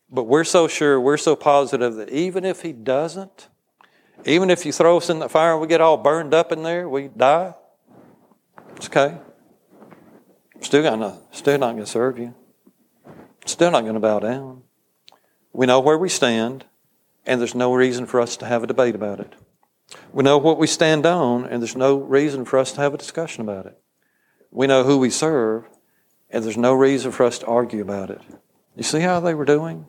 But 0.10 0.24
we're 0.24 0.44
so 0.44 0.68
sure, 0.68 1.00
we're 1.00 1.18
so 1.18 1.36
positive 1.36 1.96
that 1.96 2.10
even 2.10 2.46
if 2.46 2.62
He 2.62 2.74
doesn't, 2.74 3.50
even 4.26 4.50
if 4.50 4.66
you 4.66 4.72
throw 4.72 4.98
us 4.98 5.10
in 5.10 5.20
the 5.20 5.30
fire 5.30 5.54
and 5.54 5.62
we 5.62 5.68
get 5.68 5.82
all 5.82 5.98
burned 5.98 6.34
up 6.34 6.52
in 6.52 6.64
there, 6.64 6.88
we 6.90 7.10
die, 7.10 7.54
it's 8.76 8.88
okay. 8.88 9.18
Still, 10.62 10.82
gonna, 10.82 11.20
still 11.32 11.58
not 11.58 11.74
going 11.74 11.84
to 11.84 11.90
serve 11.90 12.18
you. 12.18 12.34
Still 13.46 13.72
not 13.72 13.82
going 13.82 13.96
to 13.96 14.00
bow 14.00 14.20
down. 14.20 14.64
We 15.52 15.66
know 15.66 15.80
where 15.80 15.98
we 15.98 16.10
stand, 16.10 16.66
and 17.26 17.40
there's 17.40 17.54
no 17.54 17.74
reason 17.74 18.06
for 18.06 18.22
us 18.22 18.38
to 18.38 18.46
have 18.46 18.64
a 18.64 18.68
debate 18.68 18.96
about 18.96 19.20
it. 19.20 19.34
We 20.12 20.24
know 20.24 20.38
what 20.38 20.58
we 20.58 20.68
stand 20.68 21.06
on, 21.06 21.46
and 21.46 21.62
there's 21.62 21.76
no 21.76 21.98
reason 21.98 22.46
for 22.46 22.58
us 22.58 22.72
to 22.74 22.82
have 22.82 22.94
a 22.94 22.98
discussion 22.98 23.42
about 23.42 23.66
it. 23.66 23.80
We 24.52 24.68
know 24.68 24.84
who 24.84 24.98
we 24.98 25.10
serve, 25.10 25.66
and 26.30 26.44
there's 26.44 26.58
no 26.58 26.74
reason 26.74 27.12
for 27.12 27.24
us 27.24 27.40
to 27.40 27.46
argue 27.46 27.82
about 27.82 28.10
it. 28.10 28.22
You 28.76 28.84
see 28.84 29.00
how 29.00 29.20
they 29.20 29.34
were 29.34 29.46
doing? 29.46 29.88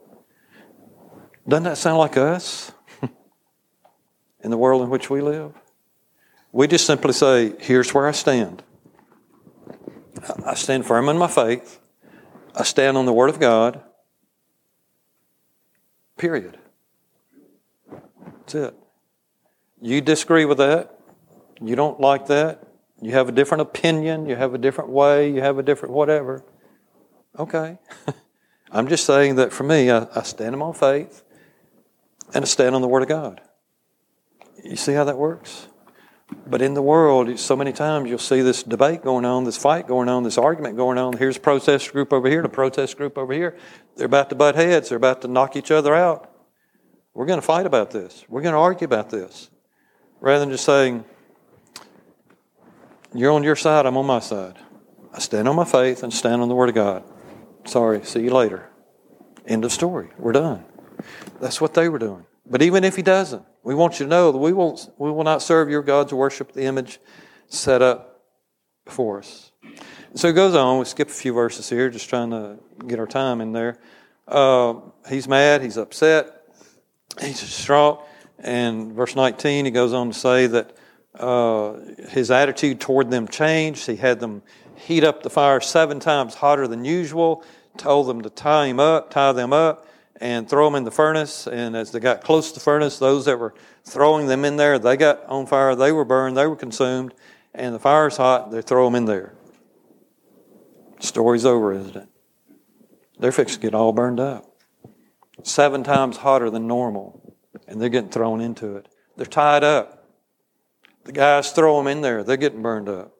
Doesn't 1.46 1.64
that 1.64 1.78
sound 1.78 1.98
like 1.98 2.16
us? 2.16 2.72
in 4.42 4.50
the 4.50 4.58
world 4.58 4.82
in 4.82 4.90
which 4.90 5.10
we 5.10 5.20
live? 5.20 5.52
We 6.52 6.68
just 6.68 6.86
simply 6.86 7.12
say, 7.12 7.54
here's 7.58 7.92
where 7.92 8.06
I 8.06 8.12
stand. 8.12 8.62
I 10.46 10.54
stand 10.54 10.86
firm 10.86 11.08
in 11.08 11.18
my 11.18 11.26
faith. 11.26 11.80
I 12.54 12.62
stand 12.62 12.96
on 12.96 13.06
the 13.06 13.12
Word 13.12 13.30
of 13.30 13.40
God. 13.40 13.82
Period. 16.16 16.56
That's 18.24 18.54
it. 18.54 18.74
You 19.84 20.00
disagree 20.00 20.46
with 20.46 20.56
that. 20.58 20.98
You 21.60 21.76
don't 21.76 22.00
like 22.00 22.28
that. 22.28 22.66
You 23.02 23.12
have 23.12 23.28
a 23.28 23.32
different 23.32 23.60
opinion. 23.60 24.24
You 24.24 24.34
have 24.34 24.54
a 24.54 24.58
different 24.58 24.88
way. 24.88 25.30
You 25.30 25.42
have 25.42 25.58
a 25.58 25.62
different 25.62 25.94
whatever. 25.94 26.42
Okay. 27.38 27.76
I'm 28.72 28.88
just 28.88 29.04
saying 29.04 29.34
that 29.34 29.52
for 29.52 29.64
me, 29.64 29.90
I, 29.90 30.06
I 30.14 30.22
stand 30.22 30.54
in 30.54 30.58
my 30.58 30.72
faith 30.72 31.22
and 32.32 32.46
I 32.46 32.48
stand 32.48 32.74
on 32.74 32.80
the 32.80 32.88
Word 32.88 33.02
of 33.02 33.08
God. 33.08 33.42
You 34.64 34.76
see 34.76 34.94
how 34.94 35.04
that 35.04 35.18
works? 35.18 35.68
But 36.46 36.62
in 36.62 36.72
the 36.72 36.80
world, 36.80 37.38
so 37.38 37.54
many 37.54 37.74
times 37.74 38.08
you'll 38.08 38.18
see 38.18 38.40
this 38.40 38.62
debate 38.62 39.02
going 39.02 39.26
on, 39.26 39.44
this 39.44 39.58
fight 39.58 39.86
going 39.86 40.08
on, 40.08 40.22
this 40.22 40.38
argument 40.38 40.78
going 40.78 40.96
on. 40.96 41.18
Here's 41.18 41.36
a 41.36 41.40
protest 41.40 41.92
group 41.92 42.10
over 42.10 42.26
here, 42.26 42.38
and 42.38 42.46
a 42.46 42.48
protest 42.48 42.96
group 42.96 43.18
over 43.18 43.34
here. 43.34 43.58
They're 43.96 44.06
about 44.06 44.30
to 44.30 44.34
butt 44.34 44.54
heads. 44.54 44.88
They're 44.88 44.96
about 44.96 45.20
to 45.22 45.28
knock 45.28 45.56
each 45.56 45.70
other 45.70 45.94
out. 45.94 46.30
We're 47.12 47.26
going 47.26 47.38
to 47.38 47.46
fight 47.46 47.66
about 47.66 47.90
this. 47.90 48.24
We're 48.30 48.40
going 48.40 48.54
to 48.54 48.58
argue 48.58 48.86
about 48.86 49.10
this. 49.10 49.50
Rather 50.24 50.40
than 50.40 50.48
just 50.48 50.64
saying, 50.64 51.04
you're 53.12 53.32
on 53.32 53.42
your 53.42 53.56
side, 53.56 53.84
I'm 53.84 53.98
on 53.98 54.06
my 54.06 54.20
side. 54.20 54.56
I 55.12 55.18
stand 55.18 55.46
on 55.46 55.54
my 55.54 55.66
faith 55.66 56.02
and 56.02 56.10
stand 56.10 56.40
on 56.40 56.48
the 56.48 56.54
Word 56.54 56.70
of 56.70 56.74
God. 56.74 57.04
Sorry, 57.66 58.02
see 58.06 58.22
you 58.22 58.30
later. 58.30 58.70
End 59.46 59.66
of 59.66 59.72
story. 59.72 60.08
We're 60.18 60.32
done. 60.32 60.64
That's 61.42 61.60
what 61.60 61.74
they 61.74 61.90
were 61.90 61.98
doing. 61.98 62.24
But 62.48 62.62
even 62.62 62.84
if 62.84 62.96
he 62.96 63.02
doesn't, 63.02 63.44
we 63.64 63.74
want 63.74 64.00
you 64.00 64.06
to 64.06 64.08
know 64.08 64.32
that 64.32 64.38
we 64.38 64.54
won't 64.54 64.88
we 64.96 65.10
will 65.10 65.24
not 65.24 65.42
serve 65.42 65.68
your 65.68 65.82
gods 65.82 66.10
or 66.10 66.16
worship 66.16 66.52
the 66.52 66.62
image 66.62 67.00
set 67.48 67.82
up 67.82 68.22
before 68.86 69.18
us. 69.18 69.52
So 70.14 70.28
he 70.28 70.32
goes 70.32 70.54
on. 70.54 70.78
We 70.78 70.86
skip 70.86 71.08
a 71.08 71.12
few 71.12 71.34
verses 71.34 71.68
here, 71.68 71.90
just 71.90 72.08
trying 72.08 72.30
to 72.30 72.58
get 72.86 72.98
our 72.98 73.06
time 73.06 73.42
in 73.42 73.52
there. 73.52 73.78
Uh, 74.26 74.76
he's 75.06 75.28
mad. 75.28 75.60
He's 75.60 75.76
upset. 75.76 76.46
He's 77.20 77.40
distraught. 77.40 78.02
And 78.44 78.92
verse 78.92 79.16
19, 79.16 79.64
he 79.64 79.70
goes 79.70 79.94
on 79.94 80.08
to 80.08 80.14
say 80.14 80.46
that 80.46 80.76
uh, 81.18 81.76
his 82.10 82.30
attitude 82.30 82.78
toward 82.78 83.10
them 83.10 83.26
changed. 83.26 83.86
He 83.86 83.96
had 83.96 84.20
them 84.20 84.42
heat 84.76 85.02
up 85.02 85.22
the 85.22 85.30
fire 85.30 85.60
seven 85.60 85.98
times 85.98 86.34
hotter 86.34 86.68
than 86.68 86.84
usual, 86.84 87.42
told 87.78 88.06
them 88.06 88.20
to 88.20 88.30
tie 88.30 88.66
him 88.66 88.78
up, 88.78 89.10
tie 89.10 89.32
them 89.32 89.54
up, 89.54 89.86
and 90.20 90.48
throw 90.48 90.66
them 90.66 90.74
in 90.74 90.84
the 90.84 90.90
furnace. 90.90 91.46
And 91.46 91.74
as 91.74 91.90
they 91.90 92.00
got 92.00 92.22
close 92.22 92.48
to 92.50 92.54
the 92.54 92.60
furnace, 92.60 92.98
those 92.98 93.24
that 93.24 93.38
were 93.38 93.54
throwing 93.84 94.26
them 94.26 94.44
in 94.44 94.56
there, 94.56 94.78
they 94.78 94.98
got 94.98 95.24
on 95.26 95.46
fire, 95.46 95.74
they 95.74 95.90
were 95.90 96.04
burned, 96.04 96.36
they 96.36 96.46
were 96.46 96.56
consumed, 96.56 97.14
and 97.54 97.74
the 97.74 97.78
fire's 97.78 98.18
hot, 98.18 98.50
they 98.50 98.60
throw 98.60 98.84
them 98.84 98.94
in 98.94 99.06
there. 99.06 99.32
Story's 101.00 101.46
over, 101.46 101.72
isn't 101.72 101.96
it? 101.96 102.08
They're 103.18 103.32
fixing 103.32 103.60
to 103.60 103.66
get 103.66 103.74
all 103.74 103.92
burned 103.92 104.20
up. 104.20 104.50
Seven 105.42 105.82
times 105.82 106.18
hotter 106.18 106.50
than 106.50 106.66
normal, 106.66 107.33
and 107.66 107.80
they're 107.80 107.88
getting 107.88 108.10
thrown 108.10 108.40
into 108.40 108.76
it. 108.76 108.88
They're 109.16 109.26
tied 109.26 109.64
up. 109.64 110.08
The 111.04 111.12
guys 111.12 111.52
throw 111.52 111.76
them 111.78 111.86
in 111.86 112.00
there, 112.00 112.24
they're 112.24 112.36
getting 112.36 112.62
burned 112.62 112.88
up. 112.88 113.14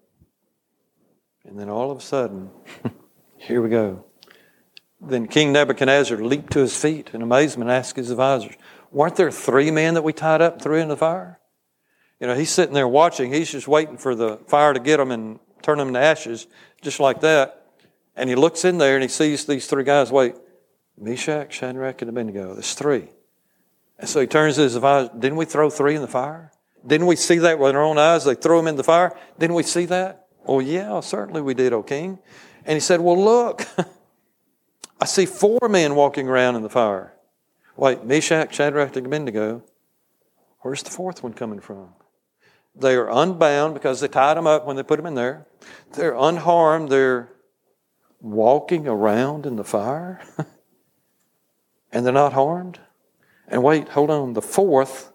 And 1.45 1.59
then 1.59 1.69
all 1.69 1.91
of 1.91 1.99
a 1.99 2.01
sudden, 2.01 2.51
here 3.37 3.61
we 3.61 3.69
go. 3.69 4.05
Then 5.01 5.27
King 5.27 5.53
Nebuchadnezzar 5.53 6.17
leaped 6.19 6.53
to 6.55 6.61
his 6.61 6.75
feet 6.81 7.11
in 7.13 7.21
amazement 7.21 7.69
and 7.69 7.77
asked 7.77 7.97
his 7.97 8.11
advisors, 8.11 8.55
Weren't 8.91 9.17
there 9.17 9.31
three 9.31 9.71
men 9.71 9.95
that 9.95 10.03
we 10.03 10.15
tied 10.15 10.41
up 10.41 10.55
and 10.55 10.63
threw 10.63 10.77
into 10.77 10.95
the 10.95 10.99
fire? 10.99 11.41
You 12.21 12.29
know, 12.29 12.35
he's 12.35 12.51
sitting 12.51 12.75
there 12.75 12.89
watching. 12.89 13.33
He's 13.33 13.53
just 13.53 13.69
waiting 13.69 13.99
for 13.99 14.15
the 14.15 14.39
fire 14.49 14.73
to 14.73 14.81
get 14.81 14.97
them 14.97 15.11
and 15.11 15.39
turn 15.63 15.77
them 15.79 15.93
to 15.93 15.99
ashes, 15.99 16.47
just 16.81 17.01
like 17.01 17.21
that. 17.21 17.67
And 18.17 18.31
he 18.31 18.37
looks 18.37 18.65
in 18.65 18.79
there 18.79 18.95
and 18.95 19.03
he 19.03 19.09
sees 19.09 19.45
these 19.45 19.67
three 19.67 19.85
guys. 19.85 20.11
Wait, 20.11 20.37
Meshach, 20.97 21.53
Shadrach, 21.53 22.01
and 22.01 22.09
Abednego. 22.09 22.55
There's 22.55 22.73
three. 22.75 23.09
And 23.99 24.09
so 24.09 24.21
he 24.21 24.27
turns 24.27 24.57
to 24.57 24.63
his 24.63 24.77
advisor. 24.77 25.11
Didn't 25.19 25.37
we 25.37 25.45
throw 25.45 25.71
three 25.71 25.95
in 25.95 26.03
the 26.03 26.09
fire? 26.09 26.51
Didn't 26.87 27.07
we 27.07 27.17
see 27.17 27.39
that 27.39 27.59
with 27.59 27.75
our 27.75 27.83
own 27.83 27.99
eyes? 27.99 28.25
They 28.25 28.35
threw 28.35 28.59
them 28.59 28.67
in 28.67 28.77
the 28.77 28.85
fire. 28.85 29.17
Didn't 29.39 29.57
we 29.57 29.63
see 29.63 29.87
that? 29.87 30.27
Oh, 30.47 30.61
yeah, 30.61 31.01
certainly 31.01 31.41
we 31.41 31.55
did, 31.55 31.73
O 31.73 31.83
king. 31.83 32.19
And 32.67 32.75
he 32.75 32.81
said, 32.81 33.01
Well, 33.01 33.23
look, 33.23 33.67
I 35.01 35.07
see 35.07 35.27
four 35.27 35.69
men 35.69 35.95
walking 35.95 36.29
around 36.29 36.57
in 36.57 36.63
the 36.63 36.71
fire. 36.71 37.15
Wait, 37.77 38.05
Meshach, 38.05 38.55
Shadrach, 38.55 38.97
and 38.97 39.07
Abednego. 39.07 39.63
Where's 40.61 40.83
the 40.83 40.91
fourth 40.91 41.23
one 41.23 41.35
coming 41.35 41.61
from? 41.61 41.89
They 42.77 42.95
are 42.95 43.11
unbound 43.11 43.75
because 43.75 44.01
they 44.01 44.09
tied 44.09 44.37
them 44.37 44.47
up 44.47 44.67
when 44.67 44.77
they 44.77 44.83
put 44.83 44.97
them 44.97 45.07
in 45.07 45.15
there. 45.15 45.47
They're 45.93 46.17
unharmed. 46.19 46.89
They're 46.89 47.31
walking 48.21 48.89
around 48.89 49.47
in 49.47 49.57
the 49.57 49.65
fire. 49.65 50.23
and 51.93 52.05
they're 52.05 52.13
not 52.13 52.33
harmed. 52.33 52.81
And 53.49 53.63
wait, 53.63 53.89
hold 53.91 54.11
on. 54.11 54.33
The 54.33 54.43
fourth 54.43 55.13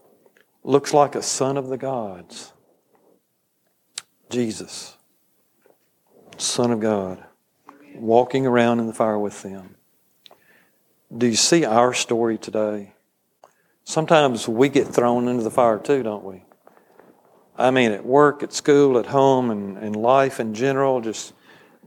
looks 0.63 0.93
like 0.93 1.15
a 1.15 1.21
son 1.21 1.57
of 1.57 1.67
the 1.67 1.77
gods. 1.77 2.53
Jesus, 4.29 4.95
Son 6.37 6.71
of 6.71 6.79
God, 6.79 7.23
walking 7.95 8.45
around 8.45 8.79
in 8.79 8.85
the 8.85 8.93
fire 8.93 9.17
with 9.17 9.41
them. 9.41 9.75
Do 11.15 11.25
you 11.25 11.35
see 11.35 11.65
our 11.65 11.93
story 11.95 12.37
today? 12.37 12.93
Sometimes 13.83 14.47
we 14.47 14.69
get 14.69 14.87
thrown 14.87 15.27
into 15.27 15.41
the 15.41 15.49
fire 15.49 15.79
too, 15.79 16.03
don't 16.03 16.23
we? 16.23 16.43
I 17.57 17.71
mean, 17.71 17.91
at 17.91 18.05
work, 18.05 18.43
at 18.43 18.53
school, 18.53 18.99
at 18.99 19.07
home, 19.07 19.49
and, 19.49 19.77
and 19.77 19.95
life 19.95 20.39
in 20.39 20.53
general, 20.53 21.01
just 21.01 21.33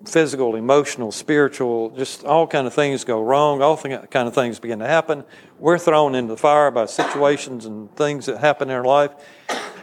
physical, 0.05 0.57
emotional, 0.57 1.13
spiritual, 1.13 1.91
just 1.91 2.25
all 2.25 2.47
kind 2.47 2.67
of 2.67 2.75
things 2.75 3.05
go 3.05 3.23
wrong. 3.23 3.63
All 3.63 3.77
kind 3.77 4.29
of 4.29 4.35
things 4.35 4.59
begin 4.59 4.81
to 4.81 4.87
happen. 4.87 5.25
We're 5.59 5.79
thrown 5.79 6.15
into 6.15 6.35
the 6.35 6.37
fire 6.37 6.71
by 6.71 6.87
situations 6.87 7.67
and 7.67 7.95
things 7.97 8.27
that 8.27 8.39
happen 8.39 8.69
in 8.69 8.77
our 8.77 8.85
life, 8.85 9.13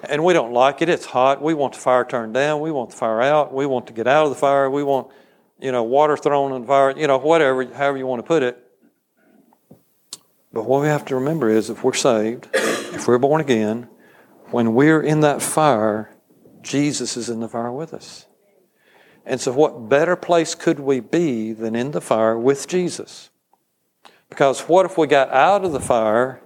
and 0.08 0.24
we 0.24 0.34
don't 0.34 0.52
like 0.52 0.82
it. 0.82 0.90
It's 0.90 1.06
hot. 1.06 1.42
We 1.42 1.54
want 1.54 1.74
the 1.74 1.80
fire 1.80 2.06
turned 2.06 2.34
down. 2.34 2.60
We 2.60 2.72
want 2.72 2.90
the 2.90 2.98
fire 2.98 3.22
out. 3.22 3.54
We 3.54 3.66
want 3.66 3.88
to 3.88 3.94
get 3.94 4.08
out 4.08 4.26
of 4.26 4.30
the 4.30 4.36
fire. 4.36 4.70
We 4.70 4.84
want, 4.84 5.10
you 5.60 5.72
know, 5.72 5.84
water 5.84 6.18
thrown 6.18 6.54
in 6.54 6.62
the 6.62 6.68
fire. 6.68 6.94
You 6.98 7.08
know, 7.08 7.18
whatever, 7.18 7.66
however 7.66 7.98
you 7.98 8.08
want 8.08 8.20
to 8.20 8.28
put 8.28 8.44
it. 8.44 8.64
But 10.52 10.66
what 10.66 10.82
we 10.82 10.88
have 10.88 11.06
to 11.06 11.16
remember 11.16 11.50
is, 11.50 11.70
if 11.70 11.84
we're 11.84 11.94
saved, 11.94 12.50
if 12.54 13.08
we're 13.08 13.20
born 13.20 13.40
again, 13.40 13.88
when 14.52 14.74
we're 14.74 15.02
in 15.02 15.20
that 15.22 15.42
fire, 15.42 16.14
Jesus 16.62 17.16
is 17.16 17.30
in 17.30 17.40
the 17.40 17.48
fire 17.48 17.72
with 17.72 17.94
us. 17.94 18.26
And 19.30 19.40
so, 19.40 19.52
what 19.52 19.90
better 19.90 20.16
place 20.16 20.56
could 20.56 20.80
we 20.80 21.02
be 21.02 21.54
than 21.54 21.76
in 21.76 21.92
the 21.92 22.02
fire 22.02 22.36
with 22.36 22.68
Jesus? 22.68 23.30
Because 24.28 24.62
what 24.62 24.88
if 24.88 24.98
we 24.98 25.06
got 25.06 25.30
out 25.30 25.64
of 25.64 25.72
the 25.72 25.80
fire 25.80 26.42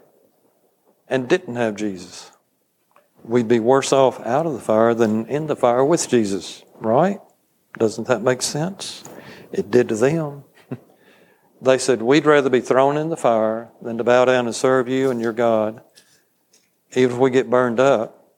and 1.08 1.30
didn't 1.30 1.56
have 1.56 1.78
Jesus? 1.78 2.32
We'd 3.24 3.48
be 3.48 3.62
worse 3.62 3.94
off 3.94 4.20
out 4.26 4.46
of 4.46 4.52
the 4.52 4.60
fire 4.60 4.94
than 4.94 5.28
in 5.28 5.48
the 5.48 5.56
fire 5.56 5.86
with 5.86 6.10
Jesus, 6.10 6.62
right? 6.76 7.22
Doesn't 7.80 8.08
that 8.08 8.22
make 8.22 8.42
sense? 8.42 9.06
It 9.54 9.72
did 9.72 9.88
to 9.88 9.96
them. 9.96 10.44
they 11.62 11.78
said, 11.78 12.02
We'd 12.02 12.26
rather 12.26 12.50
be 12.50 12.60
thrown 12.60 12.98
in 12.98 13.08
the 13.08 13.16
fire 13.16 13.70
than 13.82 13.98
to 13.98 14.04
bow 14.04 14.26
down 14.26 14.46
and 14.46 14.54
serve 14.54 14.90
you 14.90 15.10
and 15.10 15.22
your 15.22 15.32
God. 15.32 15.82
Even 16.98 17.16
if 17.16 17.18
we 17.18 17.32
get 17.32 17.50
burned 17.50 17.80
up, 17.80 18.36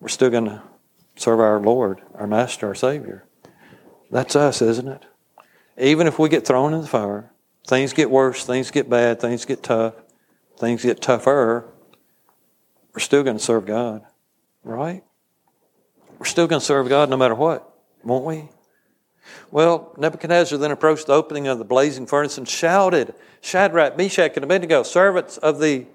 we're 0.00 0.08
still 0.08 0.30
going 0.30 0.46
to 0.46 0.62
serve 1.16 1.38
our 1.38 1.60
Lord, 1.60 2.00
our 2.14 2.26
Master, 2.26 2.68
our 2.68 2.74
Savior. 2.74 3.26
That's 4.14 4.36
us, 4.36 4.62
isn't 4.62 4.86
it? 4.86 5.02
Even 5.76 6.06
if 6.06 6.20
we 6.20 6.28
get 6.28 6.46
thrown 6.46 6.72
in 6.72 6.82
the 6.82 6.86
fire, 6.86 7.32
things 7.66 7.92
get 7.92 8.08
worse, 8.08 8.46
things 8.46 8.70
get 8.70 8.88
bad, 8.88 9.20
things 9.20 9.44
get 9.44 9.60
tough, 9.60 9.94
things 10.56 10.84
get 10.84 11.02
tougher, 11.02 11.64
we're 12.92 13.00
still 13.00 13.24
going 13.24 13.38
to 13.38 13.42
serve 13.42 13.66
God, 13.66 14.04
right? 14.62 15.02
We're 16.20 16.26
still 16.26 16.46
going 16.46 16.60
to 16.60 16.64
serve 16.64 16.88
God 16.88 17.10
no 17.10 17.16
matter 17.16 17.34
what, 17.34 17.68
won't 18.04 18.24
we? 18.24 18.50
Well, 19.50 19.92
Nebuchadnezzar 19.98 20.58
then 20.58 20.70
approached 20.70 21.08
the 21.08 21.14
opening 21.14 21.48
of 21.48 21.58
the 21.58 21.64
blazing 21.64 22.06
furnace 22.06 22.38
and 22.38 22.48
shouted, 22.48 23.16
Shadrach, 23.40 23.96
Meshach, 23.96 24.36
and 24.36 24.44
Abednego, 24.44 24.84
servants 24.84 25.38
of 25.38 25.58
the, 25.58 25.86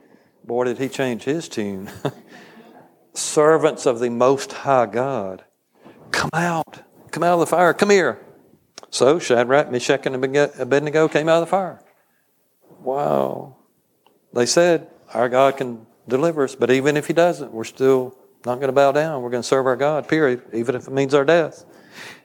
boy, 0.43 0.65
did 0.65 0.77
he 0.77 0.89
change 0.89 1.23
his 1.23 1.47
tune, 1.47 1.89
servants 3.13 3.85
of 3.85 3.99
the 3.99 4.09
Most 4.09 4.51
High 4.51 4.87
God, 4.87 5.45
come 6.11 6.31
out. 6.33 6.81
Come 7.11 7.23
out 7.23 7.33
of 7.33 7.39
the 7.39 7.47
fire. 7.47 7.73
Come 7.73 7.89
here. 7.89 8.19
So 8.89 9.19
Shadrach, 9.19 9.71
Meshach, 9.71 10.05
and 10.05 10.15
Abednego 10.15 11.07
came 11.07 11.29
out 11.29 11.41
of 11.41 11.47
the 11.47 11.51
fire. 11.51 11.81
Wow. 12.81 13.57
They 14.33 14.45
said, 14.45 14.89
Our 15.13 15.29
God 15.29 15.57
can 15.57 15.85
deliver 16.07 16.43
us, 16.43 16.55
but 16.55 16.71
even 16.71 16.97
if 16.97 17.07
He 17.07 17.13
doesn't, 17.13 17.51
we're 17.51 17.63
still 17.63 18.17
not 18.45 18.55
going 18.55 18.67
to 18.67 18.73
bow 18.73 18.91
down. 18.91 19.21
We're 19.21 19.29
going 19.29 19.43
to 19.43 19.47
serve 19.47 19.65
our 19.65 19.75
God, 19.75 20.07
period, 20.07 20.43
even 20.53 20.75
if 20.75 20.87
it 20.87 20.91
means 20.91 21.13
our 21.13 21.25
death. 21.25 21.65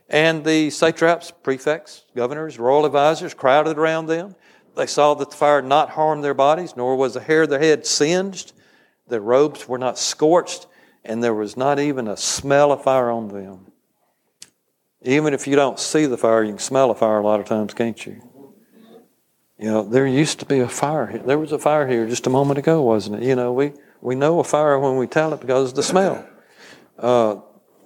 And 0.08 0.44
the 0.44 0.70
satraps, 0.70 1.30
prefects, 1.30 2.04
governors, 2.14 2.58
royal 2.58 2.84
advisors 2.84 3.34
crowded 3.34 3.78
around 3.78 4.06
them. 4.06 4.36
They 4.76 4.86
saw 4.86 5.14
that 5.14 5.30
the 5.30 5.36
fire 5.36 5.56
had 5.56 5.64
not 5.64 5.90
harmed 5.90 6.22
their 6.22 6.34
bodies, 6.34 6.76
nor 6.76 6.96
was 6.96 7.14
the 7.14 7.20
hair 7.20 7.42
of 7.42 7.50
their 7.50 7.60
head 7.60 7.86
singed. 7.86 8.52
Their 9.08 9.20
robes 9.20 9.68
were 9.68 9.78
not 9.78 9.98
scorched, 9.98 10.66
and 11.04 11.22
there 11.22 11.34
was 11.34 11.56
not 11.56 11.78
even 11.78 12.08
a 12.08 12.16
smell 12.16 12.72
of 12.72 12.82
fire 12.82 13.10
on 13.10 13.28
them. 13.28 13.72
Even 15.04 15.34
if 15.34 15.46
you 15.46 15.54
don't 15.54 15.78
see 15.78 16.06
the 16.06 16.16
fire, 16.16 16.42
you 16.42 16.52
can 16.52 16.58
smell 16.58 16.90
a 16.90 16.94
fire 16.94 17.18
a 17.18 17.22
lot 17.22 17.38
of 17.38 17.46
times, 17.46 17.74
can't 17.74 18.06
you? 18.06 18.22
You 19.58 19.70
know, 19.70 19.82
there 19.82 20.06
used 20.06 20.40
to 20.40 20.46
be 20.46 20.60
a 20.60 20.68
fire. 20.68 21.06
Here. 21.06 21.20
There 21.20 21.38
was 21.38 21.52
a 21.52 21.58
fire 21.58 21.86
here 21.86 22.08
just 22.08 22.26
a 22.26 22.30
moment 22.30 22.58
ago, 22.58 22.82
wasn't 22.82 23.22
it? 23.22 23.22
You 23.22 23.36
know, 23.36 23.52
we, 23.52 23.72
we 24.00 24.14
know 24.14 24.40
a 24.40 24.44
fire 24.44 24.78
when 24.78 24.96
we 24.96 25.06
tell 25.06 25.32
it 25.34 25.40
because 25.40 25.70
of 25.70 25.76
the 25.76 25.82
smell. 25.82 26.26
Uh, 26.98 27.36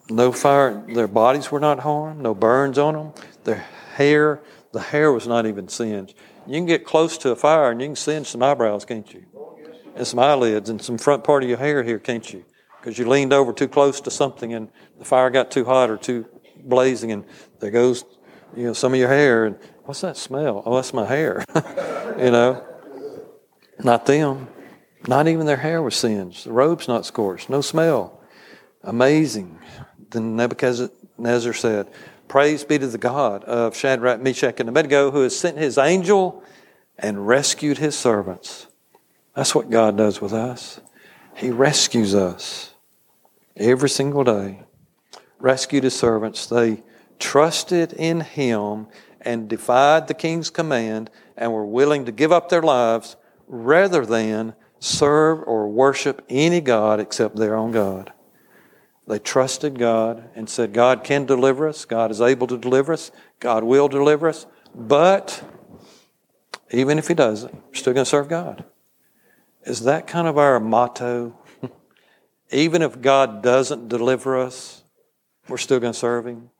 no 0.08 0.30
fire, 0.30 0.84
their 0.94 1.08
bodies 1.08 1.50
were 1.50 1.60
not 1.60 1.80
harmed, 1.80 2.20
no 2.20 2.34
burns 2.34 2.78
on 2.78 2.94
them. 2.94 3.12
Their 3.44 3.66
hair, 3.94 4.40
the 4.72 4.80
hair 4.80 5.12
was 5.12 5.26
not 5.26 5.44
even 5.44 5.68
singed. 5.68 6.14
You 6.46 6.54
can 6.54 6.66
get 6.66 6.84
close 6.84 7.18
to 7.18 7.30
a 7.30 7.36
fire 7.36 7.70
and 7.70 7.80
you 7.80 7.88
can 7.88 7.96
singe 7.96 8.28
some 8.28 8.42
eyebrows, 8.42 8.84
can't 8.84 9.12
you? 9.12 9.24
And 9.96 10.06
some 10.06 10.20
eyelids 10.20 10.70
and 10.70 10.80
some 10.80 10.98
front 10.98 11.24
part 11.24 11.42
of 11.42 11.48
your 11.48 11.58
hair 11.58 11.82
here, 11.82 11.98
can't 11.98 12.32
you? 12.32 12.44
Because 12.80 12.96
you 12.96 13.08
leaned 13.08 13.32
over 13.32 13.52
too 13.52 13.68
close 13.68 14.00
to 14.02 14.10
something 14.10 14.54
and 14.54 14.68
the 14.98 15.04
fire 15.04 15.30
got 15.30 15.50
too 15.50 15.64
hot 15.64 15.90
or 15.90 15.96
too 15.96 16.26
blazing, 16.62 17.12
and 17.12 17.24
there 17.60 17.70
goes, 17.70 18.04
you 18.56 18.64
know, 18.64 18.72
some 18.72 18.92
of 18.92 18.98
your 18.98 19.08
hair. 19.08 19.46
And 19.46 19.58
what's 19.84 20.00
that 20.00 20.16
smell? 20.16 20.62
Oh, 20.64 20.76
that's 20.76 20.92
my 20.92 21.06
hair. 21.06 21.44
you 22.18 22.30
know, 22.30 22.64
not 23.82 24.06
them. 24.06 24.48
Not 25.06 25.28
even 25.28 25.46
their 25.46 25.56
hair 25.56 25.80
was 25.80 25.94
singed. 25.96 26.46
The 26.46 26.52
robe's 26.52 26.88
not 26.88 27.06
scorched. 27.06 27.48
No 27.48 27.60
smell. 27.60 28.20
Amazing. 28.82 29.58
Then 30.10 30.36
Nebuchadnezzar 30.36 31.52
said, 31.52 31.88
Praise 32.26 32.64
be 32.64 32.78
to 32.78 32.86
the 32.86 32.98
God 32.98 33.44
of 33.44 33.74
Shadrach, 33.74 34.20
Meshach, 34.20 34.60
and 34.60 34.68
Abednego, 34.68 35.10
who 35.10 35.22
has 35.22 35.38
sent 35.38 35.56
his 35.56 35.78
angel 35.78 36.42
and 36.98 37.26
rescued 37.26 37.78
his 37.78 37.96
servants. 37.96 38.66
That's 39.34 39.54
what 39.54 39.70
God 39.70 39.96
does 39.96 40.20
with 40.20 40.32
us. 40.32 40.80
He 41.36 41.50
rescues 41.50 42.14
us 42.14 42.74
every 43.56 43.88
single 43.88 44.24
day 44.24 44.64
rescued 45.38 45.84
his 45.84 45.96
servants. 45.96 46.46
They 46.46 46.82
trusted 47.18 47.92
in 47.92 48.20
him 48.20 48.86
and 49.20 49.48
defied 49.48 50.08
the 50.08 50.14
king's 50.14 50.50
command 50.50 51.10
and 51.36 51.52
were 51.52 51.66
willing 51.66 52.04
to 52.04 52.12
give 52.12 52.32
up 52.32 52.48
their 52.48 52.62
lives 52.62 53.16
rather 53.46 54.04
than 54.04 54.54
serve 54.78 55.42
or 55.46 55.68
worship 55.68 56.24
any 56.28 56.60
God 56.60 57.00
except 57.00 57.36
their 57.36 57.56
own 57.56 57.72
God. 57.72 58.12
They 59.06 59.18
trusted 59.18 59.78
God 59.78 60.28
and 60.34 60.50
said, 60.50 60.74
God 60.74 61.02
can 61.02 61.24
deliver 61.24 61.66
us. 61.66 61.86
God 61.86 62.10
is 62.10 62.20
able 62.20 62.46
to 62.46 62.58
deliver 62.58 62.92
us. 62.92 63.10
God 63.40 63.64
will 63.64 63.88
deliver 63.88 64.28
us. 64.28 64.46
But 64.74 65.42
even 66.70 66.98
if 66.98 67.08
He 67.08 67.14
doesn't, 67.14 67.54
we're 67.54 67.74
still 67.74 67.94
going 67.94 68.04
to 68.04 68.10
serve 68.10 68.28
God. 68.28 68.64
Is 69.64 69.84
that 69.84 70.06
kind 70.06 70.28
of 70.28 70.36
our 70.36 70.60
motto? 70.60 71.38
even 72.52 72.82
if 72.82 73.00
God 73.00 73.42
doesn't 73.42 73.88
deliver 73.88 74.38
us, 74.38 74.77
we're 75.48 75.56
still 75.56 75.80
going 75.80 75.92
to 75.92 75.98
serve 75.98 76.26
Him. 76.26 76.50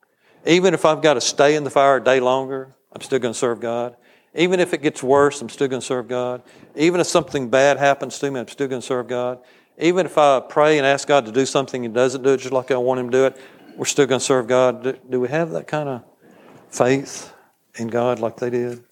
Even 0.46 0.74
if 0.74 0.84
I've 0.84 1.02
got 1.02 1.14
to 1.14 1.20
stay 1.20 1.56
in 1.56 1.64
the 1.64 1.70
fire 1.70 1.96
a 1.96 2.04
day 2.04 2.20
longer, 2.20 2.74
I'm 2.92 3.02
still 3.02 3.18
going 3.18 3.34
to 3.34 3.38
serve 3.38 3.60
God. 3.60 3.96
Even 4.34 4.60
if 4.60 4.72
it 4.72 4.82
gets 4.82 5.02
worse, 5.02 5.40
I'm 5.40 5.48
still 5.48 5.68
going 5.68 5.80
to 5.80 5.86
serve 5.86 6.08
God. 6.08 6.42
Even 6.76 7.00
if 7.00 7.06
something 7.06 7.48
bad 7.48 7.78
happens 7.78 8.18
to 8.20 8.30
me, 8.30 8.40
I'm 8.40 8.48
still 8.48 8.68
going 8.68 8.80
to 8.80 8.86
serve 8.86 9.08
God. 9.08 9.40
Even 9.78 10.06
if 10.06 10.18
I 10.18 10.40
pray 10.40 10.78
and 10.78 10.86
ask 10.86 11.06
God 11.08 11.26
to 11.26 11.32
do 11.32 11.46
something 11.46 11.82
He 11.82 11.88
doesn't 11.88 12.22
do 12.22 12.30
it 12.30 12.38
just 12.38 12.52
like 12.52 12.70
I 12.70 12.76
want 12.76 13.00
Him 13.00 13.10
to 13.10 13.18
do 13.18 13.26
it, 13.26 13.36
we're 13.76 13.84
still 13.84 14.06
going 14.06 14.20
to 14.20 14.24
serve 14.24 14.46
God. 14.46 14.82
Do, 14.82 14.98
do 15.08 15.20
we 15.20 15.28
have 15.28 15.50
that 15.50 15.66
kind 15.66 15.88
of 15.88 16.02
faith 16.68 17.32
in 17.76 17.88
God 17.88 18.18
like 18.18 18.36
they 18.36 18.50
did? 18.50 18.82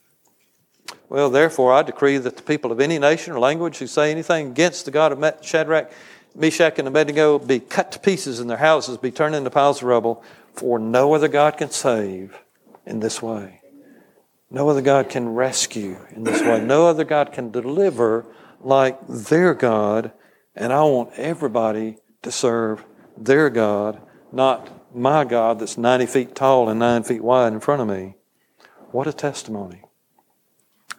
Well, 1.09 1.31
therefore, 1.31 1.73
I 1.73 1.83
decree 1.83 2.19
that 2.19 2.37
the 2.37 2.43
people 2.43 2.73
of 2.73 2.81
any 2.81 2.99
nation 2.99 3.33
or 3.33 3.39
language 3.39 3.79
who 3.79 3.87
say 3.87 4.11
anything 4.11 4.49
against 4.49 4.85
the 4.85 4.91
God 4.91 5.13
of 5.13 5.45
Shadrach, 5.45 5.91
Meshach, 6.37 6.79
and 6.79 6.87
Abednego 6.87 7.39
be 7.39 7.61
cut 7.61 7.91
to 7.93 7.99
pieces 7.99 8.41
and 8.41 8.51
their 8.51 8.59
houses 8.59 8.99
be 8.99 9.11
turned 9.11 9.35
into 9.35 9.51
piles 9.51 9.79
of 9.79 9.85
rubble, 9.89 10.23
for 10.53 10.79
no 10.79 11.15
other 11.15 11.29
God 11.29 11.57
can 11.57 11.71
save 11.71 12.37
in 12.85 13.01
this 13.01 13.23
way. 13.23 13.63
No 14.51 14.69
other 14.69 14.83
God 14.83 15.09
can 15.09 15.31
rescue 15.31 15.97
in 16.15 16.25
this 16.25 16.41
way. 16.41 16.61
No 16.61 16.87
other 16.87 17.05
God 17.05 17.33
can 17.33 17.51
deliver 17.51 18.27
like 18.61 18.99
their 19.09 19.55
God. 19.55 20.13
And 20.55 20.73
I 20.73 20.83
want 20.85 21.13
everybody 21.17 21.97
to 22.23 22.31
serve 22.31 22.85
their 23.17 23.51
God, 23.51 24.01
not 24.31 24.95
my 24.95 25.25
God 25.25 25.59
that's 25.59 25.77
90 25.77 26.07
feet 26.07 26.35
tall 26.35 26.69
and 26.69 26.79
9 26.79 27.03
feet 27.03 27.25
wide 27.25 27.53
in 27.53 27.61
front 27.61 27.83
of 27.83 27.89
me. 27.89 28.15
What 28.93 29.07
a 29.07 29.13
testimony. 29.13 29.83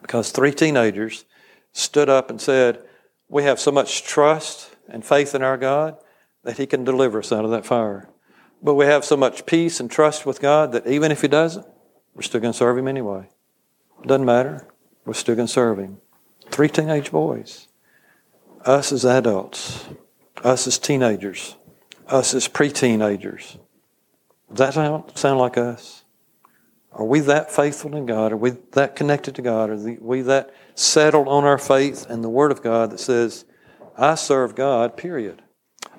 Because 0.02 0.32
three 0.32 0.52
teenagers 0.52 1.26
stood 1.74 2.10
up 2.10 2.30
and 2.30 2.42
said, 2.42 2.84
We 3.30 3.44
have 3.44 3.60
so 3.60 3.72
much 3.72 4.04
trust 4.04 4.76
and 4.90 5.06
faith 5.06 5.36
in 5.36 5.42
our 5.42 5.58
God 5.58 5.98
that 6.44 6.58
He 6.58 6.66
can 6.66 6.84
deliver 6.84 7.20
us 7.20 7.32
out 7.32 7.46
of 7.46 7.52
that 7.52 7.66
fire. 7.66 8.10
But 8.62 8.76
we 8.76 8.86
have 8.86 9.06
so 9.06 9.18
much 9.18 9.46
peace 9.46 9.80
and 9.80 9.90
trust 9.90 10.26
with 10.26 10.42
God 10.42 10.72
that 10.72 10.88
even 10.88 11.12
if 11.12 11.22
He 11.22 11.28
doesn't, 11.28 11.66
we're 12.16 12.22
still 12.22 12.42
going 12.42 12.54
to 12.54 12.58
serve 12.58 12.78
Him 12.78 12.88
anyway. 12.88 13.30
Doesn't 14.06 14.26
matter. 14.26 14.68
We're 15.06 15.14
still 15.14 15.36
going 15.36 15.48
to 15.48 15.54
serve 15.54 15.80
Him. 15.80 15.98
Three 16.50 16.70
teenage 16.70 17.12
boys. 17.12 17.68
Us 18.66 18.92
as 18.92 19.06
adults. 19.06 19.88
Us 20.44 20.68
as 20.68 20.80
teenagers. 20.80 21.56
Us 22.08 22.34
as 22.34 22.48
pre 22.48 22.72
teenagers. 22.72 23.58
Does 24.50 24.58
that 24.58 24.74
sound, 24.74 25.18
sound 25.18 25.40
like 25.40 25.58
us? 25.58 26.04
Are 26.94 27.06
we 27.06 27.20
that 27.22 27.52
faithful 27.52 27.96
in 27.96 28.06
God? 28.06 28.32
Are 28.32 28.38
we 28.38 28.52
that 28.72 28.96
connected 28.96 29.36
to 29.36 29.42
God? 29.42 29.70
Are 29.70 29.98
we 30.02 30.22
that 30.22 30.54
settled 30.74 31.28
on 31.28 31.44
our 31.44 31.58
faith 31.58 32.06
and 32.10 32.24
the 32.24 32.30
Word 32.30 32.52
of 32.52 32.64
God 32.64 32.92
that 32.92 33.00
says, 33.00 33.46
I 33.98 34.16
serve 34.16 34.56
God, 34.56 34.96
period. 34.96 35.42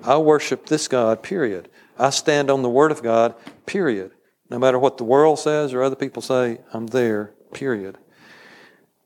I 0.03 0.17
worship 0.17 0.67
this 0.67 0.87
God, 0.87 1.21
period. 1.21 1.69
I 1.97 2.11
stand 2.11 2.49
on 2.49 2.61
the 2.61 2.69
Word 2.69 2.91
of 2.91 3.03
God, 3.03 3.35
period. 3.65 4.11
No 4.49 4.57
matter 4.57 4.79
what 4.79 4.97
the 4.97 5.03
world 5.03 5.39
says 5.39 5.73
or 5.73 5.83
other 5.83 5.95
people 5.95 6.21
say, 6.21 6.59
I'm 6.73 6.87
there, 6.87 7.33
period. 7.53 7.97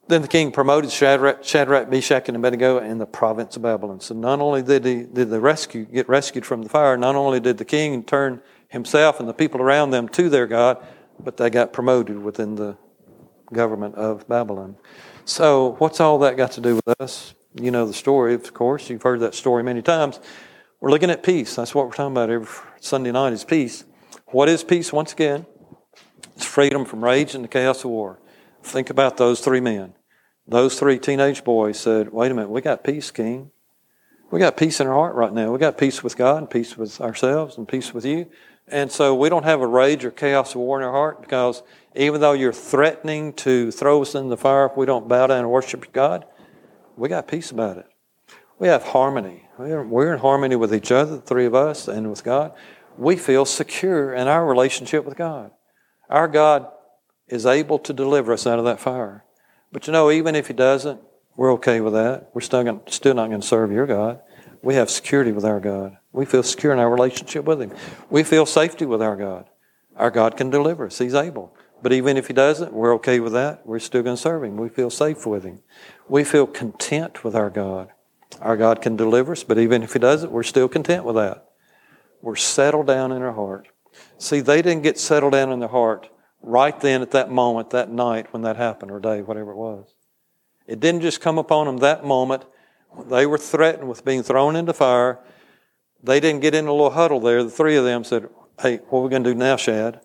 Then 0.07 0.21
the 0.21 0.27
king 0.27 0.51
promoted 0.51 0.91
Shadrach, 0.91 1.43
Shadrach, 1.43 1.89
Meshach, 1.89 2.27
and 2.27 2.35
Abednego 2.37 2.79
in 2.79 2.97
the 2.97 3.05
province 3.05 3.55
of 3.55 3.61
Babylon. 3.61 3.99
So 4.01 4.13
not 4.13 4.41
only 4.41 4.61
did 4.61 4.83
he 4.85 5.03
did 5.03 5.29
they 5.29 5.39
rescue 5.39 5.85
get 5.85 6.09
rescued 6.09 6.45
from 6.45 6.61
the 6.61 6.69
fire, 6.69 6.97
not 6.97 7.15
only 7.15 7.39
did 7.39 7.57
the 7.57 7.65
king 7.65 8.03
turn 8.03 8.41
himself 8.67 9.19
and 9.19 9.29
the 9.29 9.33
people 9.33 9.61
around 9.61 9.91
them 9.91 10.09
to 10.09 10.29
their 10.29 10.45
God, 10.45 10.85
but 11.19 11.37
they 11.37 11.49
got 11.49 11.71
promoted 11.71 12.21
within 12.21 12.55
the 12.55 12.77
government 13.53 13.95
of 13.95 14.27
Babylon. 14.27 14.75
So 15.25 15.75
what's 15.79 16.01
all 16.01 16.19
that 16.19 16.35
got 16.35 16.51
to 16.53 16.61
do 16.61 16.75
with 16.75 16.99
us? 16.99 17.33
You 17.55 17.71
know 17.71 17.85
the 17.85 17.93
story, 17.93 18.33
of 18.33 18.53
course. 18.53 18.89
You've 18.89 19.03
heard 19.03 19.19
that 19.19 19.35
story 19.35 19.63
many 19.63 19.81
times. 19.81 20.19
We're 20.79 20.89
looking 20.89 21.11
at 21.11 21.23
peace. 21.23 21.55
That's 21.55 21.75
what 21.75 21.85
we're 21.85 21.93
talking 21.93 22.13
about 22.13 22.29
every 22.29 22.47
Sunday 22.81 23.11
night 23.11 23.33
is 23.33 23.43
peace. 23.43 23.85
What 24.27 24.49
is 24.49 24.63
peace? 24.63 24.91
Once 24.91 25.13
again, 25.13 25.45
it's 26.35 26.45
freedom 26.45 26.83
from 26.83 27.03
rage 27.03 27.35
and 27.35 27.43
the 27.43 27.47
chaos 27.47 27.83
of 27.83 27.91
war. 27.91 28.19
Think 28.63 28.89
about 28.89 29.17
those 29.17 29.39
three 29.39 29.59
men. 29.59 29.93
Those 30.47 30.79
three 30.79 30.97
teenage 30.97 31.43
boys 31.43 31.79
said, 31.79 32.11
wait 32.11 32.31
a 32.31 32.33
minute, 32.33 32.49
we 32.49 32.61
got 32.61 32.83
peace, 32.83 33.11
King. 33.11 33.51
We 34.31 34.39
got 34.39 34.57
peace 34.57 34.79
in 34.79 34.87
our 34.87 34.93
heart 34.93 35.15
right 35.15 35.31
now. 35.31 35.51
We 35.51 35.59
got 35.59 35.77
peace 35.77 36.03
with 36.03 36.17
God 36.17 36.37
and 36.39 36.49
peace 36.49 36.75
with 36.75 36.99
ourselves 36.99 37.57
and 37.57 37.67
peace 37.67 37.93
with 37.93 38.03
you. 38.03 38.27
And 38.67 38.91
so 38.91 39.13
we 39.13 39.29
don't 39.29 39.45
have 39.45 39.61
a 39.61 39.67
rage 39.67 40.03
or 40.03 40.11
chaos 40.11 40.55
of 40.55 40.61
war 40.61 40.81
in 40.81 40.85
our 40.85 40.91
heart 40.91 41.21
because 41.21 41.61
even 41.95 42.19
though 42.19 42.33
you're 42.33 42.51
threatening 42.51 43.33
to 43.33 43.71
throw 43.71 44.01
us 44.01 44.15
in 44.15 44.29
the 44.29 44.37
fire 44.37 44.65
if 44.65 44.75
we 44.75 44.85
don't 44.85 45.07
bow 45.07 45.27
down 45.27 45.39
and 45.39 45.51
worship 45.51 45.91
God, 45.93 46.25
we 46.95 47.09
got 47.09 47.27
peace 47.27 47.51
about 47.51 47.77
it. 47.77 47.87
We 48.59 48.67
have 48.67 48.83
harmony. 48.83 49.47
We're 49.57 50.13
in 50.13 50.19
harmony 50.19 50.55
with 50.55 50.73
each 50.73 50.91
other, 50.91 51.17
the 51.17 51.21
three 51.21 51.45
of 51.45 51.55
us, 51.55 51.87
and 51.87 52.09
with 52.09 52.23
God. 52.23 52.53
We 52.97 53.15
feel 53.15 53.45
secure 53.45 54.13
in 54.13 54.27
our 54.27 54.45
relationship 54.45 55.05
with 55.05 55.17
God. 55.17 55.51
Our 56.09 56.27
God 56.27 56.67
is 57.27 57.45
able 57.45 57.79
to 57.79 57.93
deliver 57.93 58.33
us 58.33 58.45
out 58.45 58.59
of 58.59 58.65
that 58.65 58.79
fire. 58.79 59.23
But 59.71 59.87
you 59.87 59.93
know, 59.93 60.11
even 60.11 60.35
if 60.35 60.47
He 60.47 60.53
doesn't, 60.53 61.01
we're 61.35 61.53
okay 61.53 61.81
with 61.81 61.93
that. 61.93 62.29
We're 62.33 62.41
still, 62.41 62.63
going, 62.63 62.81
still 62.87 63.15
not 63.15 63.29
going 63.29 63.41
to 63.41 63.47
serve 63.47 63.71
your 63.71 63.87
God. 63.87 64.21
We 64.61 64.75
have 64.75 64.89
security 64.89 65.31
with 65.31 65.45
our 65.45 65.59
God. 65.59 65.97
We 66.11 66.25
feel 66.25 66.43
secure 66.43 66.71
in 66.71 66.79
our 66.79 66.89
relationship 66.89 67.45
with 67.45 67.61
Him. 67.61 67.71
We 68.09 68.23
feel 68.23 68.45
safety 68.45 68.85
with 68.85 69.01
our 69.01 69.15
God. 69.15 69.45
Our 69.95 70.11
God 70.11 70.37
can 70.37 70.49
deliver 70.49 70.85
us. 70.85 70.99
He's 70.99 71.15
able. 71.15 71.55
But 71.83 71.91
even 71.91 72.15
if 72.15 72.27
He 72.27 72.33
doesn't, 72.33 72.71
we're 72.71 72.95
okay 72.95 73.19
with 73.19 73.33
that. 73.33 73.67
We're 73.67 73.79
still 73.79 74.01
going 74.01 74.15
to 74.15 74.21
serve 74.21 74.45
Him. 74.45 74.55
We 74.55 74.69
feel 74.69 74.89
safe 74.89 75.25
with 75.25 75.43
Him. 75.43 75.59
We 76.07 76.23
feel 76.23 76.47
content 76.47 77.25
with 77.25 77.35
our 77.35 77.49
God. 77.49 77.89
Our 78.39 78.55
God 78.55 78.81
can 78.81 78.95
deliver 78.95 79.33
us, 79.33 79.43
but 79.43 79.59
even 79.59 79.83
if 79.83 79.91
He 79.91 79.99
doesn't, 79.99 80.31
we're 80.31 80.43
still 80.43 80.69
content 80.69 81.03
with 81.03 81.15
that. 81.17 81.49
We're 82.21 82.37
settled 82.37 82.87
down 82.87 83.11
in 83.11 83.21
our 83.21 83.33
heart. 83.33 83.67
See, 84.17 84.39
they 84.39 84.61
didn't 84.61 84.83
get 84.83 84.97
settled 84.97 85.33
down 85.33 85.51
in 85.51 85.59
their 85.59 85.69
heart 85.69 86.09
right 86.41 86.79
then 86.79 87.01
at 87.01 87.11
that 87.11 87.29
moment, 87.29 87.71
that 87.71 87.91
night 87.91 88.31
when 88.31 88.43
that 88.43 88.55
happened, 88.55 88.89
or 88.89 89.01
day, 89.01 89.21
whatever 89.21 89.51
it 89.51 89.57
was. 89.57 89.93
It 90.65 90.79
didn't 90.79 91.01
just 91.01 91.19
come 91.19 91.37
upon 91.37 91.65
them 91.65 91.77
that 91.77 92.05
moment. 92.05 92.45
They 93.07 93.25
were 93.25 93.37
threatened 93.37 93.89
with 93.89 94.05
being 94.05 94.23
thrown 94.23 94.55
into 94.55 94.71
fire. 94.71 95.19
They 96.01 96.21
didn't 96.21 96.41
get 96.41 96.55
in 96.55 96.65
a 96.65 96.71
little 96.71 96.91
huddle 96.91 97.19
there. 97.19 97.43
The 97.43 97.49
three 97.49 97.75
of 97.75 97.83
them 97.83 98.05
said, 98.05 98.29
Hey, 98.61 98.77
what 98.89 98.99
are 98.99 99.03
we 99.03 99.09
going 99.09 99.23
to 99.25 99.33
do 99.33 99.37
now, 99.37 99.57
Shad? 99.57 99.99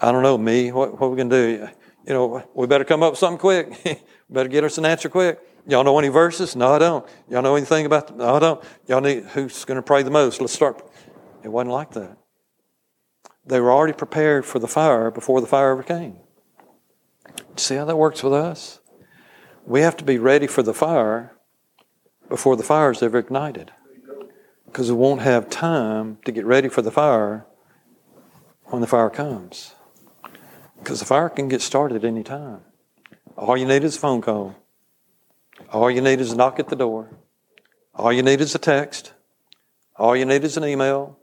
I 0.00 0.12
don't 0.12 0.22
know, 0.22 0.38
me. 0.38 0.72
What, 0.72 0.98
what 0.98 1.10
we 1.10 1.16
going 1.16 1.30
to 1.30 1.58
do? 1.58 1.68
You 2.06 2.14
know, 2.14 2.48
we 2.54 2.66
better 2.66 2.84
come 2.84 3.02
up 3.02 3.12
with 3.12 3.18
something 3.18 3.38
quick. 3.38 4.02
better 4.30 4.48
get 4.48 4.64
us 4.64 4.78
an 4.78 4.86
answer 4.86 5.08
quick. 5.08 5.38
Y'all 5.66 5.84
know 5.84 5.98
any 5.98 6.08
verses? 6.08 6.56
No, 6.56 6.72
I 6.72 6.78
don't. 6.78 7.06
Y'all 7.28 7.42
know 7.42 7.54
anything 7.54 7.84
about 7.84 8.08
them? 8.08 8.18
No, 8.18 8.34
I 8.34 8.38
don't. 8.38 8.64
Y'all 8.86 9.02
need 9.02 9.24
who's 9.24 9.64
going 9.64 9.76
to 9.76 9.82
pray 9.82 10.02
the 10.02 10.10
most? 10.10 10.40
Let's 10.40 10.54
start. 10.54 10.82
It 11.44 11.48
wasn't 11.48 11.72
like 11.72 11.90
that. 11.92 12.16
They 13.44 13.60
were 13.60 13.72
already 13.72 13.92
prepared 13.92 14.46
for 14.46 14.58
the 14.58 14.68
fire 14.68 15.10
before 15.10 15.40
the 15.40 15.46
fire 15.46 15.72
ever 15.72 15.82
came. 15.82 16.16
See 17.56 17.74
how 17.74 17.84
that 17.84 17.96
works 17.96 18.22
with 18.22 18.32
us? 18.32 18.80
We 19.66 19.80
have 19.82 19.96
to 19.98 20.04
be 20.04 20.18
ready 20.18 20.46
for 20.46 20.62
the 20.62 20.74
fire 20.74 21.36
before 22.28 22.56
the 22.56 22.62
fire 22.62 22.90
is 22.90 23.02
ever 23.02 23.18
ignited. 23.18 23.72
Because 24.64 24.90
we 24.90 24.96
won't 24.96 25.22
have 25.22 25.50
time 25.50 26.18
to 26.24 26.32
get 26.32 26.46
ready 26.46 26.68
for 26.68 26.80
the 26.80 26.90
fire 26.90 27.46
when 28.66 28.80
the 28.80 28.86
fire 28.86 29.10
comes. 29.10 29.74
Because 30.80 30.98
the 30.98 31.06
fire 31.06 31.28
can 31.28 31.48
get 31.48 31.62
started 31.62 32.04
any 32.04 32.22
time. 32.22 32.62
All 33.36 33.56
you 33.56 33.66
need 33.66 33.84
is 33.84 33.96
a 33.96 34.00
phone 34.00 34.20
call. 34.20 34.56
All 35.72 35.90
you 35.90 36.00
need 36.00 36.20
is 36.20 36.32
a 36.32 36.36
knock 36.36 36.58
at 36.58 36.68
the 36.68 36.76
door. 36.76 37.10
All 37.94 38.12
you 38.12 38.22
need 38.22 38.40
is 38.40 38.54
a 38.54 38.58
text. 38.58 39.12
All 39.96 40.16
you 40.16 40.24
need 40.24 40.42
is 40.42 40.56
an 40.56 40.64
email. 40.64 41.18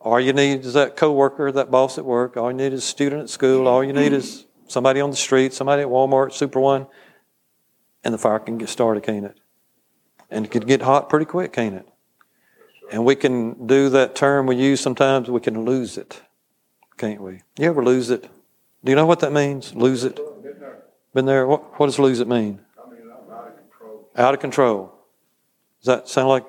All 0.00 0.20
you 0.20 0.32
need 0.32 0.64
is 0.64 0.74
that 0.74 0.96
coworker, 0.96 1.50
that 1.52 1.70
boss 1.70 1.98
at 1.98 2.04
work. 2.04 2.36
All 2.36 2.50
you 2.50 2.56
need 2.56 2.72
is 2.72 2.84
a 2.84 2.86
student 2.86 3.22
at 3.22 3.30
school. 3.30 3.66
All 3.66 3.82
you 3.82 3.92
need 3.92 4.12
is 4.12 4.46
somebody 4.68 5.00
on 5.00 5.10
the 5.10 5.16
street, 5.16 5.52
somebody 5.52 5.82
at 5.82 5.88
Walmart, 5.88 6.32
Super 6.32 6.60
One, 6.60 6.86
and 8.04 8.12
the 8.12 8.18
fire 8.18 8.38
can 8.38 8.58
get 8.58 8.68
started, 8.68 9.02
can't 9.02 9.24
it? 9.24 9.40
And 10.30 10.44
it 10.44 10.50
can 10.50 10.62
get 10.66 10.82
hot 10.82 11.08
pretty 11.08 11.26
quick, 11.26 11.52
can't 11.52 11.74
it? 11.74 11.88
And 12.92 13.04
we 13.04 13.16
can 13.16 13.66
do 13.66 13.88
that 13.90 14.14
term 14.14 14.46
we 14.46 14.56
use 14.56 14.80
sometimes, 14.80 15.30
we 15.30 15.40
can 15.40 15.64
lose 15.64 15.96
it, 15.96 16.22
can't 16.96 17.20
we? 17.20 17.40
You 17.58 17.68
ever 17.68 17.82
lose 17.82 18.10
it? 18.10 18.28
Do 18.84 18.90
you 18.92 18.96
know 18.96 19.06
what 19.06 19.20
that 19.20 19.32
means? 19.32 19.74
Lose 19.74 20.04
it? 20.04 20.20
Been 21.14 21.26
there? 21.26 21.46
What, 21.46 21.78
what 21.78 21.86
does 21.86 21.98
lose 21.98 22.20
it 22.20 22.28
mean? 22.28 22.60
I 22.76 22.90
mean 22.90 23.10
Out 23.10 23.48
of 23.48 23.56
control. 23.56 24.10
Out 24.16 24.34
of 24.34 24.40
control. 24.40 24.94
Does 25.80 25.86
that 25.86 26.08
sound 26.08 26.28
like 26.28 26.44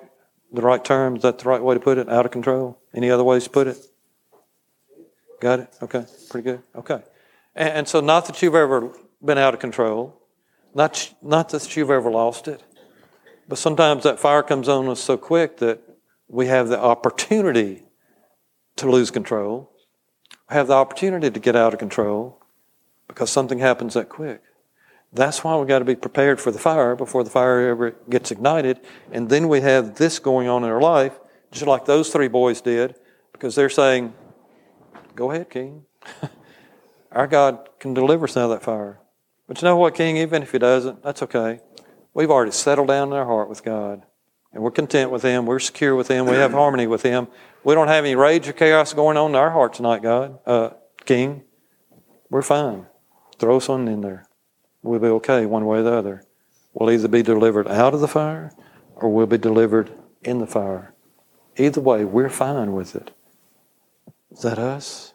the 0.52 0.62
right 0.62 0.84
term? 0.84 1.16
Is 1.16 1.22
that 1.22 1.40
the 1.40 1.48
right 1.48 1.62
way 1.62 1.76
to 1.76 1.80
put 1.80 1.98
it? 1.98 2.10
Out 2.10 2.26
of 2.26 2.32
control? 2.32 2.78
Any 2.94 3.10
other 3.10 3.24
ways 3.24 3.46
to 3.46 3.50
put 3.50 3.68
it? 3.68 3.78
Got 5.40 5.60
it? 5.60 5.74
Okay. 5.82 6.06
Pretty 6.30 6.44
good. 6.44 6.62
Okay. 6.76 7.02
And, 7.56 7.70
and 7.70 7.88
so, 7.88 8.02
not 8.02 8.26
that 8.26 8.42
you've 8.42 8.56
ever 8.56 8.92
been 9.24 9.38
out 9.38 9.54
of 9.54 9.60
control, 9.60 10.20
not, 10.74 11.14
not 11.22 11.50
that 11.50 11.76
you've 11.76 11.92
ever 11.92 12.10
lost 12.10 12.48
it, 12.48 12.62
but 13.48 13.58
sometimes 13.58 14.04
that 14.04 14.20
fire 14.20 14.44
comes 14.44 14.68
on 14.68 14.88
us 14.90 15.00
so 15.00 15.18
quick 15.18 15.58
that 15.58 15.80
we 16.28 16.48
have 16.48 16.68
the 16.68 16.80
opportunity 16.80 17.84
to 18.78 18.90
lose 18.90 19.12
control, 19.12 19.72
have 20.50 20.68
the 20.68 20.74
opportunity 20.74 21.30
to 21.30 21.40
get 21.40 21.56
out 21.56 21.74
of 21.74 21.80
control 21.80 22.42
because 23.08 23.30
something 23.30 23.60
happens 23.60 23.94
that 23.94 24.10
quick. 24.10 24.42
That's 25.14 25.44
why 25.44 25.56
we've 25.56 25.68
got 25.68 25.80
to 25.80 25.86
be 25.86 25.96
prepared 25.96 26.42
for 26.42 26.52
the 26.52 26.60
fire 26.60 26.96
before 26.96 27.24
the 27.24 27.30
fire 27.30 27.70
ever 27.70 27.92
gets 28.10 28.32
ignited. 28.32 28.82
And 29.12 29.30
then 29.30 29.48
we 29.48 29.62
have 29.62 29.96
this 29.96 30.20
going 30.20 30.48
on 30.48 30.64
in 30.64 30.70
our 30.70 30.82
life, 30.82 31.14
just 31.52 31.66
like 31.66 31.86
those 31.86 32.10
three 32.10 32.28
boys 32.28 32.60
did, 32.60 32.96
because 33.32 33.56
they're 33.56 33.70
saying, 33.70 34.14
Go 35.16 35.32
ahead, 35.32 35.50
King. 35.50 35.86
our 37.14 37.28
God 37.28 37.70
can 37.80 37.94
deliver 37.94 38.26
us 38.26 38.36
out 38.36 38.46
of 38.46 38.50
that 38.50 38.64
fire. 38.64 39.00
But 39.48 39.62
you 39.62 39.66
know 39.66 39.78
what, 39.78 39.96
King? 39.96 40.18
Even 40.18 40.44
if 40.44 40.52
He 40.52 40.60
doesn't, 40.60 41.02
that's 41.02 41.24
okay. 41.24 41.62
We've 42.14 42.32
already 42.32 42.52
settled 42.52 42.90
down 42.90 43.10
in 43.10 43.14
our 43.14 43.26
heart 43.26 43.48
with 43.48 43.64
God. 43.64 44.04
And 44.56 44.64
we're 44.64 44.72
content 44.72 45.12
with 45.12 45.22
Him. 45.22 45.46
We're 45.46 45.60
secure 45.60 45.96
with 45.96 46.08
Him. 46.08 46.26
We 46.26 46.38
have 46.38 46.54
harmony 46.54 46.88
with 46.88 47.04
Him. 47.04 47.28
We 47.64 47.76
don't 47.76 47.90
have 47.90 48.06
any 48.06 48.16
rage 48.16 48.48
or 48.48 48.54
chaos 48.54 48.94
going 48.94 49.18
on 49.18 49.32
in 49.32 49.36
our 49.36 49.52
heart 49.52 49.76
tonight, 49.76 50.02
God, 50.02 50.40
uh, 50.48 50.72
King. 51.06 51.44
We're 52.32 52.42
fine. 52.42 52.88
Throw 53.38 53.60
something 53.60 53.94
in 53.94 54.02
there 54.02 54.26
we'll 54.86 55.00
be 55.00 55.08
okay 55.08 55.46
one 55.46 55.66
way 55.66 55.80
or 55.80 55.84
the 55.84 55.94
other. 55.94 56.24
We'll 56.74 56.92
either 56.92 57.08
be 57.08 57.24
delivered 57.24 57.68
out 57.68 57.94
of 57.94 58.02
the 58.02 58.08
fire 58.08 58.52
or 58.96 59.10
we'll 59.10 59.26
be 59.26 59.38
delivered 59.38 59.92
in 60.24 60.40
the 60.40 60.48
fire. 60.48 60.94
Either 61.58 61.82
way, 61.82 62.06
we're 62.06 62.30
fine 62.30 62.74
with 62.74 62.96
it. 62.96 63.12
Is 64.32 64.42
that 64.42 64.60
us? 64.60 65.14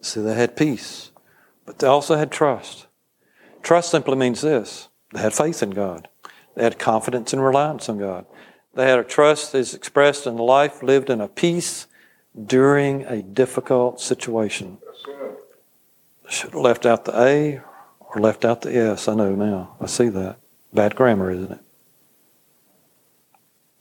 See, 0.00 0.20
they 0.20 0.34
had 0.34 0.56
peace, 0.56 1.10
but 1.66 1.78
they 1.78 1.86
also 1.86 2.16
had 2.16 2.30
trust. 2.30 2.86
Trust 3.62 3.90
simply 3.90 4.16
means 4.16 4.40
this 4.40 4.88
they 5.12 5.20
had 5.20 5.34
faith 5.34 5.62
in 5.62 5.70
God, 5.70 6.08
they 6.54 6.64
had 6.64 6.78
confidence 6.78 7.32
and 7.32 7.42
reliance 7.42 7.88
on 7.88 7.98
God. 7.98 8.26
They 8.74 8.88
had 8.88 8.98
a 8.98 9.04
trust 9.04 9.52
that 9.52 9.58
is 9.58 9.74
expressed 9.74 10.26
in 10.26 10.38
a 10.38 10.42
life 10.42 10.82
lived 10.82 11.10
in 11.10 11.20
a 11.20 11.28
peace 11.28 11.86
during 12.46 13.04
a 13.04 13.22
difficult 13.22 14.00
situation. 14.00 14.78
Should 16.28 16.52
have 16.52 16.60
left 16.60 16.86
out 16.86 17.04
the 17.04 17.20
A 17.20 17.60
or 18.00 18.20
left 18.20 18.44
out 18.44 18.62
the 18.62 18.76
S. 18.76 19.08
I 19.08 19.14
know 19.14 19.34
now. 19.34 19.76
I 19.80 19.86
see 19.86 20.08
that. 20.10 20.38
Bad 20.72 20.94
grammar, 20.94 21.32
isn't 21.32 21.50
it? 21.50 21.60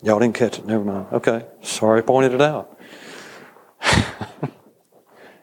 Y'all 0.02 0.20
didn't 0.20 0.36
catch 0.36 0.58
it. 0.58 0.66
Never 0.66 0.84
mind. 0.84 1.08
Okay. 1.12 1.46
Sorry 1.62 2.00
I 2.00 2.02
pointed 2.02 2.34
it 2.34 2.42
out. 2.42 2.80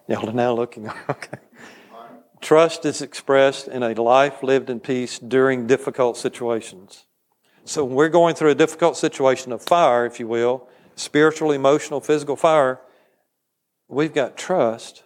Y'all 0.09 0.29
are 0.29 0.33
now 0.33 0.53
looking. 0.53 0.89
okay. 1.09 1.39
Trust 2.41 2.85
is 2.85 3.03
expressed 3.03 3.69
in 3.69 3.83
a 3.83 3.93
life 3.95 4.43
lived 4.43 4.71
in 4.71 4.81
peace 4.81 5.19
during 5.19 5.67
difficult 5.67 6.17
situations. 6.17 7.05
So 7.67 7.85
when 7.85 7.95
we're 7.95 8.09
going 8.09 8.35
through 8.35 8.51
a 8.51 8.55
difficult 8.55 8.97
situation 8.97 9.53
of 9.53 9.63
fire, 9.63 10.07
if 10.07 10.19
you 10.19 10.27
will, 10.27 10.69
spiritual, 10.95 11.53
emotional, 11.53 12.01
physical 12.01 12.37
fire, 12.37 12.81
we've 13.89 14.15
got 14.15 14.37
trust. 14.37 15.05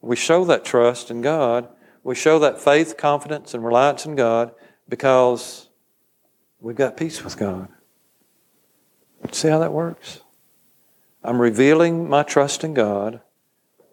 We 0.00 0.16
show 0.16 0.44
that 0.46 0.64
trust 0.64 1.10
in 1.10 1.20
God 1.20 1.68
we 2.06 2.14
show 2.14 2.38
that 2.38 2.60
faith, 2.60 2.96
confidence, 2.96 3.52
and 3.52 3.64
reliance 3.64 4.06
in 4.06 4.14
God 4.14 4.52
because 4.88 5.68
we've 6.60 6.76
got 6.76 6.96
peace 6.96 7.24
with 7.24 7.36
God. 7.36 7.66
See 9.32 9.48
how 9.48 9.58
that 9.58 9.72
works? 9.72 10.20
I'm 11.24 11.40
revealing 11.40 12.08
my 12.08 12.22
trust 12.22 12.62
in 12.62 12.74
God 12.74 13.22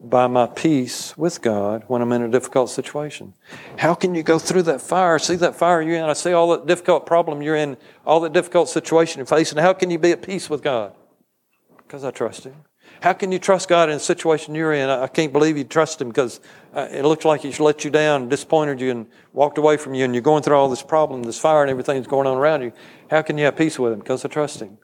by 0.03 0.27
my 0.27 0.47
peace 0.47 1.17
with 1.17 1.41
God 1.41 1.85
when 1.87 2.01
I'm 2.01 2.11
in 2.11 2.23
a 2.23 2.29
difficult 2.29 2.69
situation. 2.69 3.33
How 3.77 3.93
can 3.93 4.13
you 4.13 4.21
go 4.21 4.37
through 4.37 4.63
that 4.63 4.81
fire? 4.81 5.17
See 5.17 5.37
that 5.37 5.55
fire 5.55 5.81
you're 5.81 5.95
in. 5.95 6.03
I 6.03 6.13
see 6.13 6.33
all 6.33 6.51
that 6.51 6.67
difficult 6.67 7.05
problem 7.05 7.41
you're 7.41 7.55
in, 7.55 7.77
all 8.05 8.19
that 8.21 8.33
difficult 8.33 8.67
situation 8.67 9.19
you're 9.19 9.25
facing. 9.25 9.59
How 9.59 9.73
can 9.73 9.89
you 9.89 9.97
be 9.97 10.11
at 10.11 10.21
peace 10.21 10.49
with 10.49 10.61
God? 10.61 10.93
Because 11.77 12.03
I 12.03 12.11
trust 12.11 12.43
Him. 12.43 12.55
How 12.99 13.13
can 13.13 13.31
you 13.31 13.39
trust 13.39 13.69
God 13.69 13.89
in 13.89 13.95
a 13.95 13.99
situation 13.99 14.55
you're 14.55 14.73
in? 14.73 14.89
I 14.89 15.07
can't 15.07 15.31
believe 15.31 15.57
you 15.57 15.63
trust 15.63 16.01
Him 16.01 16.09
because 16.09 16.41
uh, 16.73 16.87
it 16.91 17.03
looks 17.03 17.23
like 17.23 17.41
He's 17.41 17.59
let 17.59 17.85
you 17.85 17.91
down, 17.91 18.27
disappointed 18.27 18.81
you, 18.81 18.91
and 18.91 19.07
walked 19.31 19.57
away 19.57 19.77
from 19.77 19.93
you, 19.93 20.03
and 20.03 20.13
you're 20.13 20.21
going 20.21 20.43
through 20.43 20.55
all 20.55 20.69
this 20.69 20.83
problem, 20.83 21.23
this 21.23 21.39
fire, 21.39 21.61
and 21.61 21.71
everything 21.71 21.95
that's 21.95 22.07
going 22.07 22.27
on 22.27 22.37
around 22.37 22.61
you. 22.61 22.73
How 23.09 23.21
can 23.21 23.37
you 23.37 23.45
have 23.45 23.55
peace 23.55 23.79
with 23.79 23.93
Him? 23.93 23.99
Because 23.99 24.25
I 24.25 24.27
trust 24.27 24.61
Him. 24.61 24.77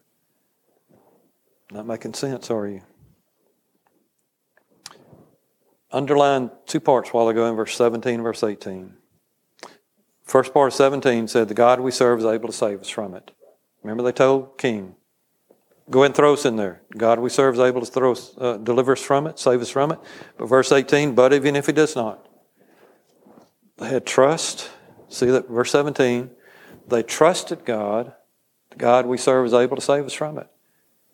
Not 1.71 1.85
making 1.85 2.13
sense, 2.13 2.49
are 2.49 2.67
you? 2.67 2.81
Underline 5.91 6.51
two 6.67 6.79
parts 6.79 7.13
while 7.13 7.27
ago 7.29 7.47
in 7.47 7.55
verse 7.55 7.75
17 7.75 8.15
and 8.15 8.23
verse 8.23 8.43
18. 8.43 8.93
First 10.23 10.53
part 10.53 10.67
of 10.67 10.73
17 10.75 11.27
said, 11.27 11.47
The 11.47 11.55
God 11.55 11.79
we 11.79 11.91
serve 11.91 12.19
is 12.19 12.25
able 12.25 12.47
to 12.47 12.53
save 12.53 12.81
us 12.81 12.89
from 12.89 13.15
it. 13.15 13.31
Remember, 13.81 14.03
they 14.03 14.11
told 14.11 14.57
King, 14.57 14.95
Go 15.89 16.01
ahead 16.01 16.09
and 16.09 16.15
throw 16.15 16.33
us 16.33 16.45
in 16.45 16.55
there. 16.55 16.83
God 16.95 17.19
we 17.19 17.31
serve 17.31 17.55
is 17.55 17.59
able 17.59 17.81
to 17.81 17.87
throw 17.87 18.11
us, 18.11 18.35
uh, 18.37 18.57
deliver 18.57 18.91
us 18.91 19.01
from 19.01 19.25
it, 19.25 19.39
save 19.39 19.59
us 19.59 19.69
from 19.69 19.91
it. 19.91 19.99
But 20.37 20.45
verse 20.45 20.71
18, 20.71 21.15
but 21.15 21.33
even 21.33 21.55
if 21.55 21.65
he 21.65 21.71
does 21.71 21.95
not. 21.95 22.27
They 23.77 23.87
had 23.87 24.05
trust. 24.05 24.69
See 25.07 25.25
that 25.27 25.49
verse 25.49 25.71
17. 25.71 26.29
They 26.87 27.01
trusted 27.01 27.65
God. 27.65 28.13
The 28.69 28.75
God 28.75 29.07
we 29.07 29.17
serve 29.17 29.47
is 29.47 29.53
able 29.53 29.77
to 29.77 29.81
save 29.81 30.05
us 30.05 30.13
from 30.13 30.37
it. 30.37 30.47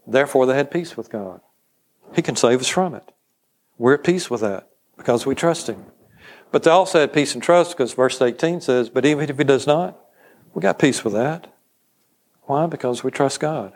Therefore, 0.06 0.46
they 0.46 0.56
had 0.56 0.72
peace 0.72 0.98
with 0.98 1.10
God. 1.10 1.40
He 2.14 2.22
can 2.22 2.36
save 2.36 2.60
us 2.60 2.68
from 2.68 2.96
it. 2.96 3.12
We're 3.78 3.96
at 3.96 4.04
peace 4.04 4.30
with 4.30 4.42
that 4.42 4.70
because 4.98 5.26
we 5.26 5.36
trust 5.36 5.68
Him. 5.68 5.86
But 6.52 6.64
they 6.64 6.72
also 6.72 7.00
had 7.00 7.14
peace 7.14 7.34
and 7.34 7.44
trust 7.44 7.72
because 7.72 7.94
verse 7.94 8.22
18 8.22 8.62
says, 8.62 8.90
But 8.90 9.06
even 9.06 9.30
if 9.30 9.38
He 9.38 9.44
does 9.44 9.68
not, 9.68 10.00
we 10.54 10.62
got 10.62 10.80
peace 10.80 11.04
with 11.04 11.14
that. 11.14 11.54
Why? 12.44 12.68
Because 12.68 13.04
we 13.04 13.12
trust 13.12 13.40
God. 13.40 13.74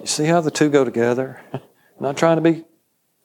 You 0.00 0.06
see 0.06 0.24
how 0.24 0.40
the 0.40 0.50
two 0.50 0.68
go 0.68 0.84
together? 0.84 1.40
not 2.00 2.16
trying 2.16 2.36
to 2.36 2.42
be 2.42 2.64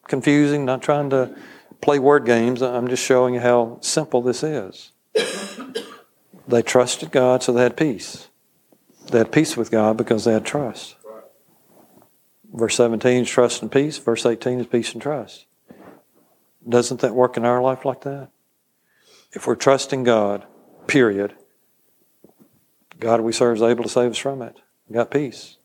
confusing, 0.08 0.66
not 0.66 0.82
trying 0.82 1.10
to 1.10 1.36
play 1.82 2.00
word 2.00 2.26
games. 2.26 2.62
I'm 2.62 2.88
just 2.88 3.04
showing 3.04 3.34
you 3.34 3.40
how 3.40 3.80
simple 3.82 4.22
this 4.22 4.44
is. 4.44 4.92
they 6.48 6.62
trusted 6.62 7.12
God, 7.12 7.44
so 7.44 7.52
they 7.52 7.64
had 7.64 7.78
peace. 7.78 8.28
They 9.12 9.18
had 9.18 9.32
peace 9.32 9.58
with 9.58 9.72
God 9.72 9.98
because 9.98 10.26
they 10.26 10.34
had 10.34 10.46
trust. 10.46 10.96
Verse 12.54 12.76
17 12.76 13.24
is 13.24 13.30
trust 13.30 13.62
and 13.62 13.72
peace. 13.72 13.98
Verse 13.98 14.26
18 14.26 14.60
is 14.60 14.68
peace 14.68 14.94
and 14.94 15.02
trust. 15.02 15.46
Doesn't 16.68 17.02
that 17.02 17.14
work 17.14 17.38
in 17.38 17.46
our 17.46 17.62
life 17.62 17.86
like 17.86 18.02
that? 18.02 18.30
If 19.34 19.48
we're 19.48 19.56
trusting 19.56 20.04
God, 20.04 20.46
period, 20.88 21.36
God 23.00 23.22
we 23.22 23.34
serve 23.34 23.58
is 23.58 23.64
able 23.64 23.84
to 23.84 23.90
save 23.90 24.12
us 24.12 24.18
from 24.18 24.42
it. 24.42 24.56
We 24.88 24.94
got 24.94 25.12
peace. 25.12 25.58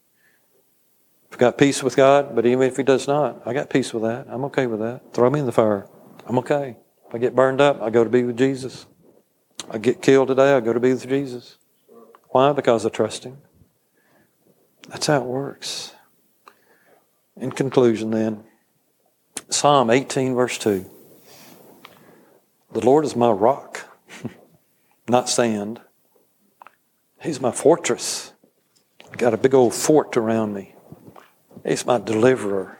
I've 1.30 1.38
got 1.38 1.58
peace 1.58 1.82
with 1.82 1.94
God, 1.94 2.34
but 2.34 2.46
even 2.46 2.62
if 2.62 2.76
He 2.76 2.82
does 2.82 3.06
not, 3.06 3.42
I 3.46 3.52
got 3.52 3.70
peace 3.70 3.92
with 3.92 4.02
that. 4.02 4.26
I'm 4.28 4.44
okay 4.46 4.66
with 4.66 4.80
that. 4.80 5.12
Throw 5.12 5.28
me 5.28 5.40
in 5.40 5.46
the 5.46 5.52
fire. 5.52 5.86
I'm 6.26 6.38
okay. 6.38 6.76
If 7.06 7.14
I 7.14 7.18
get 7.18 7.34
burned 7.34 7.60
up, 7.60 7.80
I 7.82 7.90
go 7.90 8.02
to 8.02 8.10
be 8.10 8.24
with 8.24 8.36
Jesus. 8.36 8.86
I 9.70 9.78
get 9.78 10.02
killed 10.02 10.28
today, 10.28 10.54
I 10.54 10.60
go 10.60 10.72
to 10.72 10.80
be 10.80 10.92
with 10.92 11.08
Jesus. 11.08 11.58
Why? 12.30 12.52
Because 12.52 12.86
I 12.86 12.88
trust 12.88 13.24
Him. 13.24 13.38
That's 14.88 15.06
how 15.06 15.18
it 15.18 15.26
works. 15.26 15.92
In 17.36 17.52
conclusion, 17.52 18.10
then, 18.10 18.44
Psalm 19.50 19.88
18, 19.88 20.34
verse 20.34 20.58
2 20.58 20.88
The 22.72 22.84
Lord 22.84 23.04
is 23.04 23.16
my 23.16 23.30
rock, 23.30 23.88
not 25.08 25.28
sand. 25.28 25.80
He's 27.20 27.40
my 27.40 27.50
fortress. 27.50 28.32
Got 29.16 29.34
a 29.34 29.38
big 29.38 29.54
old 29.54 29.74
fort 29.74 30.16
around 30.16 30.52
me. 30.52 30.74
He's 31.64 31.86
my 31.86 31.98
deliverer. 31.98 32.78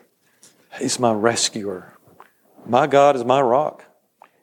He's 0.79 0.99
my 0.99 1.13
rescuer. 1.13 1.99
My 2.67 2.87
God 2.87 3.17
is 3.17 3.25
my 3.25 3.41
rock, 3.41 3.85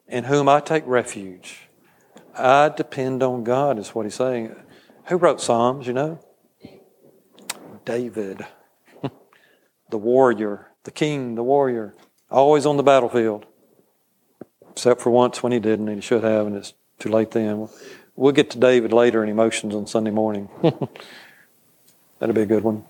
in 0.07 0.25
whom 0.25 0.49
I 0.49 0.59
take 0.59 0.83
refuge. 0.87 1.67
I 2.35 2.69
depend 2.69 3.21
on 3.21 3.43
God, 3.43 3.77
is 3.77 3.89
what 3.89 4.05
he's 4.05 4.15
saying. 4.15 4.55
Who 5.05 5.17
wrote 5.17 5.39
Psalms, 5.39 5.85
you 5.85 5.93
know? 5.93 6.19
David, 7.85 8.45
the 9.89 9.97
warrior, 9.97 10.71
the 10.83 10.91
king, 10.91 11.35
the 11.35 11.43
warrior, 11.43 11.93
always 12.29 12.65
on 12.65 12.77
the 12.77 12.83
battlefield. 12.83 13.45
Except 14.71 15.01
for 15.01 15.09
once 15.09 15.41
when 15.41 15.51
he 15.51 15.59
didn't, 15.59 15.87
and 15.87 15.97
he 15.97 16.01
should 16.01 16.23
have, 16.23 16.47
and 16.47 16.55
it's 16.55 16.73
too 16.99 17.09
late 17.09 17.31
then. 17.31 17.69
We'll 18.15 18.33
get 18.33 18.49
to 18.51 18.59
David 18.59 18.91
later 18.93 19.23
in 19.23 19.29
emotions 19.29 19.73
on 19.73 19.87
Sunday 19.87 20.11
morning. 20.11 20.49
That'll 22.19 22.35
be 22.35 22.41
a 22.41 22.45
good 22.45 22.63
one. 22.63 22.85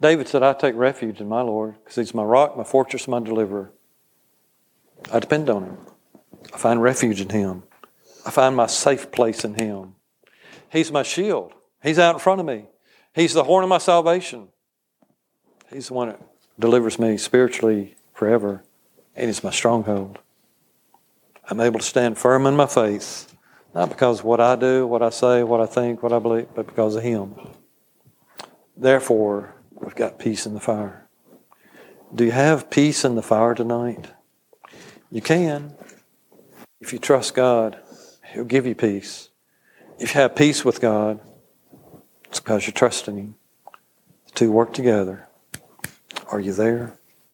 David 0.00 0.26
said, 0.28 0.42
I 0.42 0.52
take 0.52 0.74
refuge 0.74 1.20
in 1.20 1.28
my 1.28 1.42
Lord 1.42 1.76
because 1.78 1.94
he's 1.94 2.14
my 2.14 2.24
rock, 2.24 2.56
my 2.56 2.64
fortress, 2.64 3.06
my 3.06 3.20
deliverer. 3.20 3.70
I 5.12 5.20
depend 5.20 5.48
on 5.48 5.64
him. 5.64 5.78
I 6.52 6.58
find 6.58 6.82
refuge 6.82 7.20
in 7.20 7.28
him. 7.28 7.62
I 8.26 8.30
find 8.30 8.56
my 8.56 8.66
safe 8.66 9.12
place 9.12 9.44
in 9.44 9.54
him. 9.54 9.94
He's 10.70 10.90
my 10.90 11.02
shield. 11.02 11.52
He's 11.82 11.98
out 11.98 12.14
in 12.14 12.20
front 12.20 12.40
of 12.40 12.46
me. 12.46 12.66
He's 13.14 13.34
the 13.34 13.44
horn 13.44 13.62
of 13.62 13.68
my 13.68 13.78
salvation. 13.78 14.48
He's 15.72 15.88
the 15.88 15.94
one 15.94 16.08
that 16.08 16.20
delivers 16.58 16.98
me 16.98 17.16
spiritually 17.16 17.96
forever, 18.14 18.62
and 19.16 19.28
is 19.28 19.44
my 19.44 19.50
stronghold. 19.50 20.18
I'm 21.48 21.60
able 21.60 21.80
to 21.80 21.84
stand 21.84 22.18
firm 22.18 22.46
in 22.46 22.56
my 22.56 22.66
faith, 22.66 23.34
not 23.74 23.88
because 23.88 24.20
of 24.20 24.24
what 24.24 24.40
I 24.40 24.56
do, 24.56 24.86
what 24.86 25.02
I 25.02 25.10
say, 25.10 25.42
what 25.42 25.60
I 25.60 25.66
think, 25.66 26.02
what 26.02 26.12
I 26.12 26.18
believe, 26.18 26.48
but 26.54 26.66
because 26.66 26.94
of 26.94 27.02
Him. 27.02 27.34
Therefore, 28.76 29.54
we've 29.74 29.94
got 29.94 30.18
peace 30.18 30.46
in 30.46 30.54
the 30.54 30.60
fire. 30.60 31.08
Do 32.14 32.24
you 32.24 32.30
have 32.30 32.70
peace 32.70 33.04
in 33.04 33.14
the 33.14 33.22
fire 33.22 33.54
tonight? 33.54 34.08
You 35.10 35.20
can. 35.20 35.74
If 36.80 36.92
you 36.92 36.98
trust 36.98 37.34
God, 37.34 37.78
He'll 38.32 38.44
give 38.44 38.66
you 38.66 38.74
peace. 38.74 39.30
If 39.98 40.14
you 40.14 40.20
have 40.20 40.36
peace 40.36 40.64
with 40.64 40.80
God, 40.80 41.20
it's 42.26 42.40
because 42.40 42.66
you're 42.66 42.72
trusting 42.72 43.16
Him. 43.16 43.34
The 44.26 44.32
two 44.32 44.52
work 44.52 44.72
together. 44.72 45.28
Are 46.32 46.40
you 46.40 46.54
there? 46.54 46.98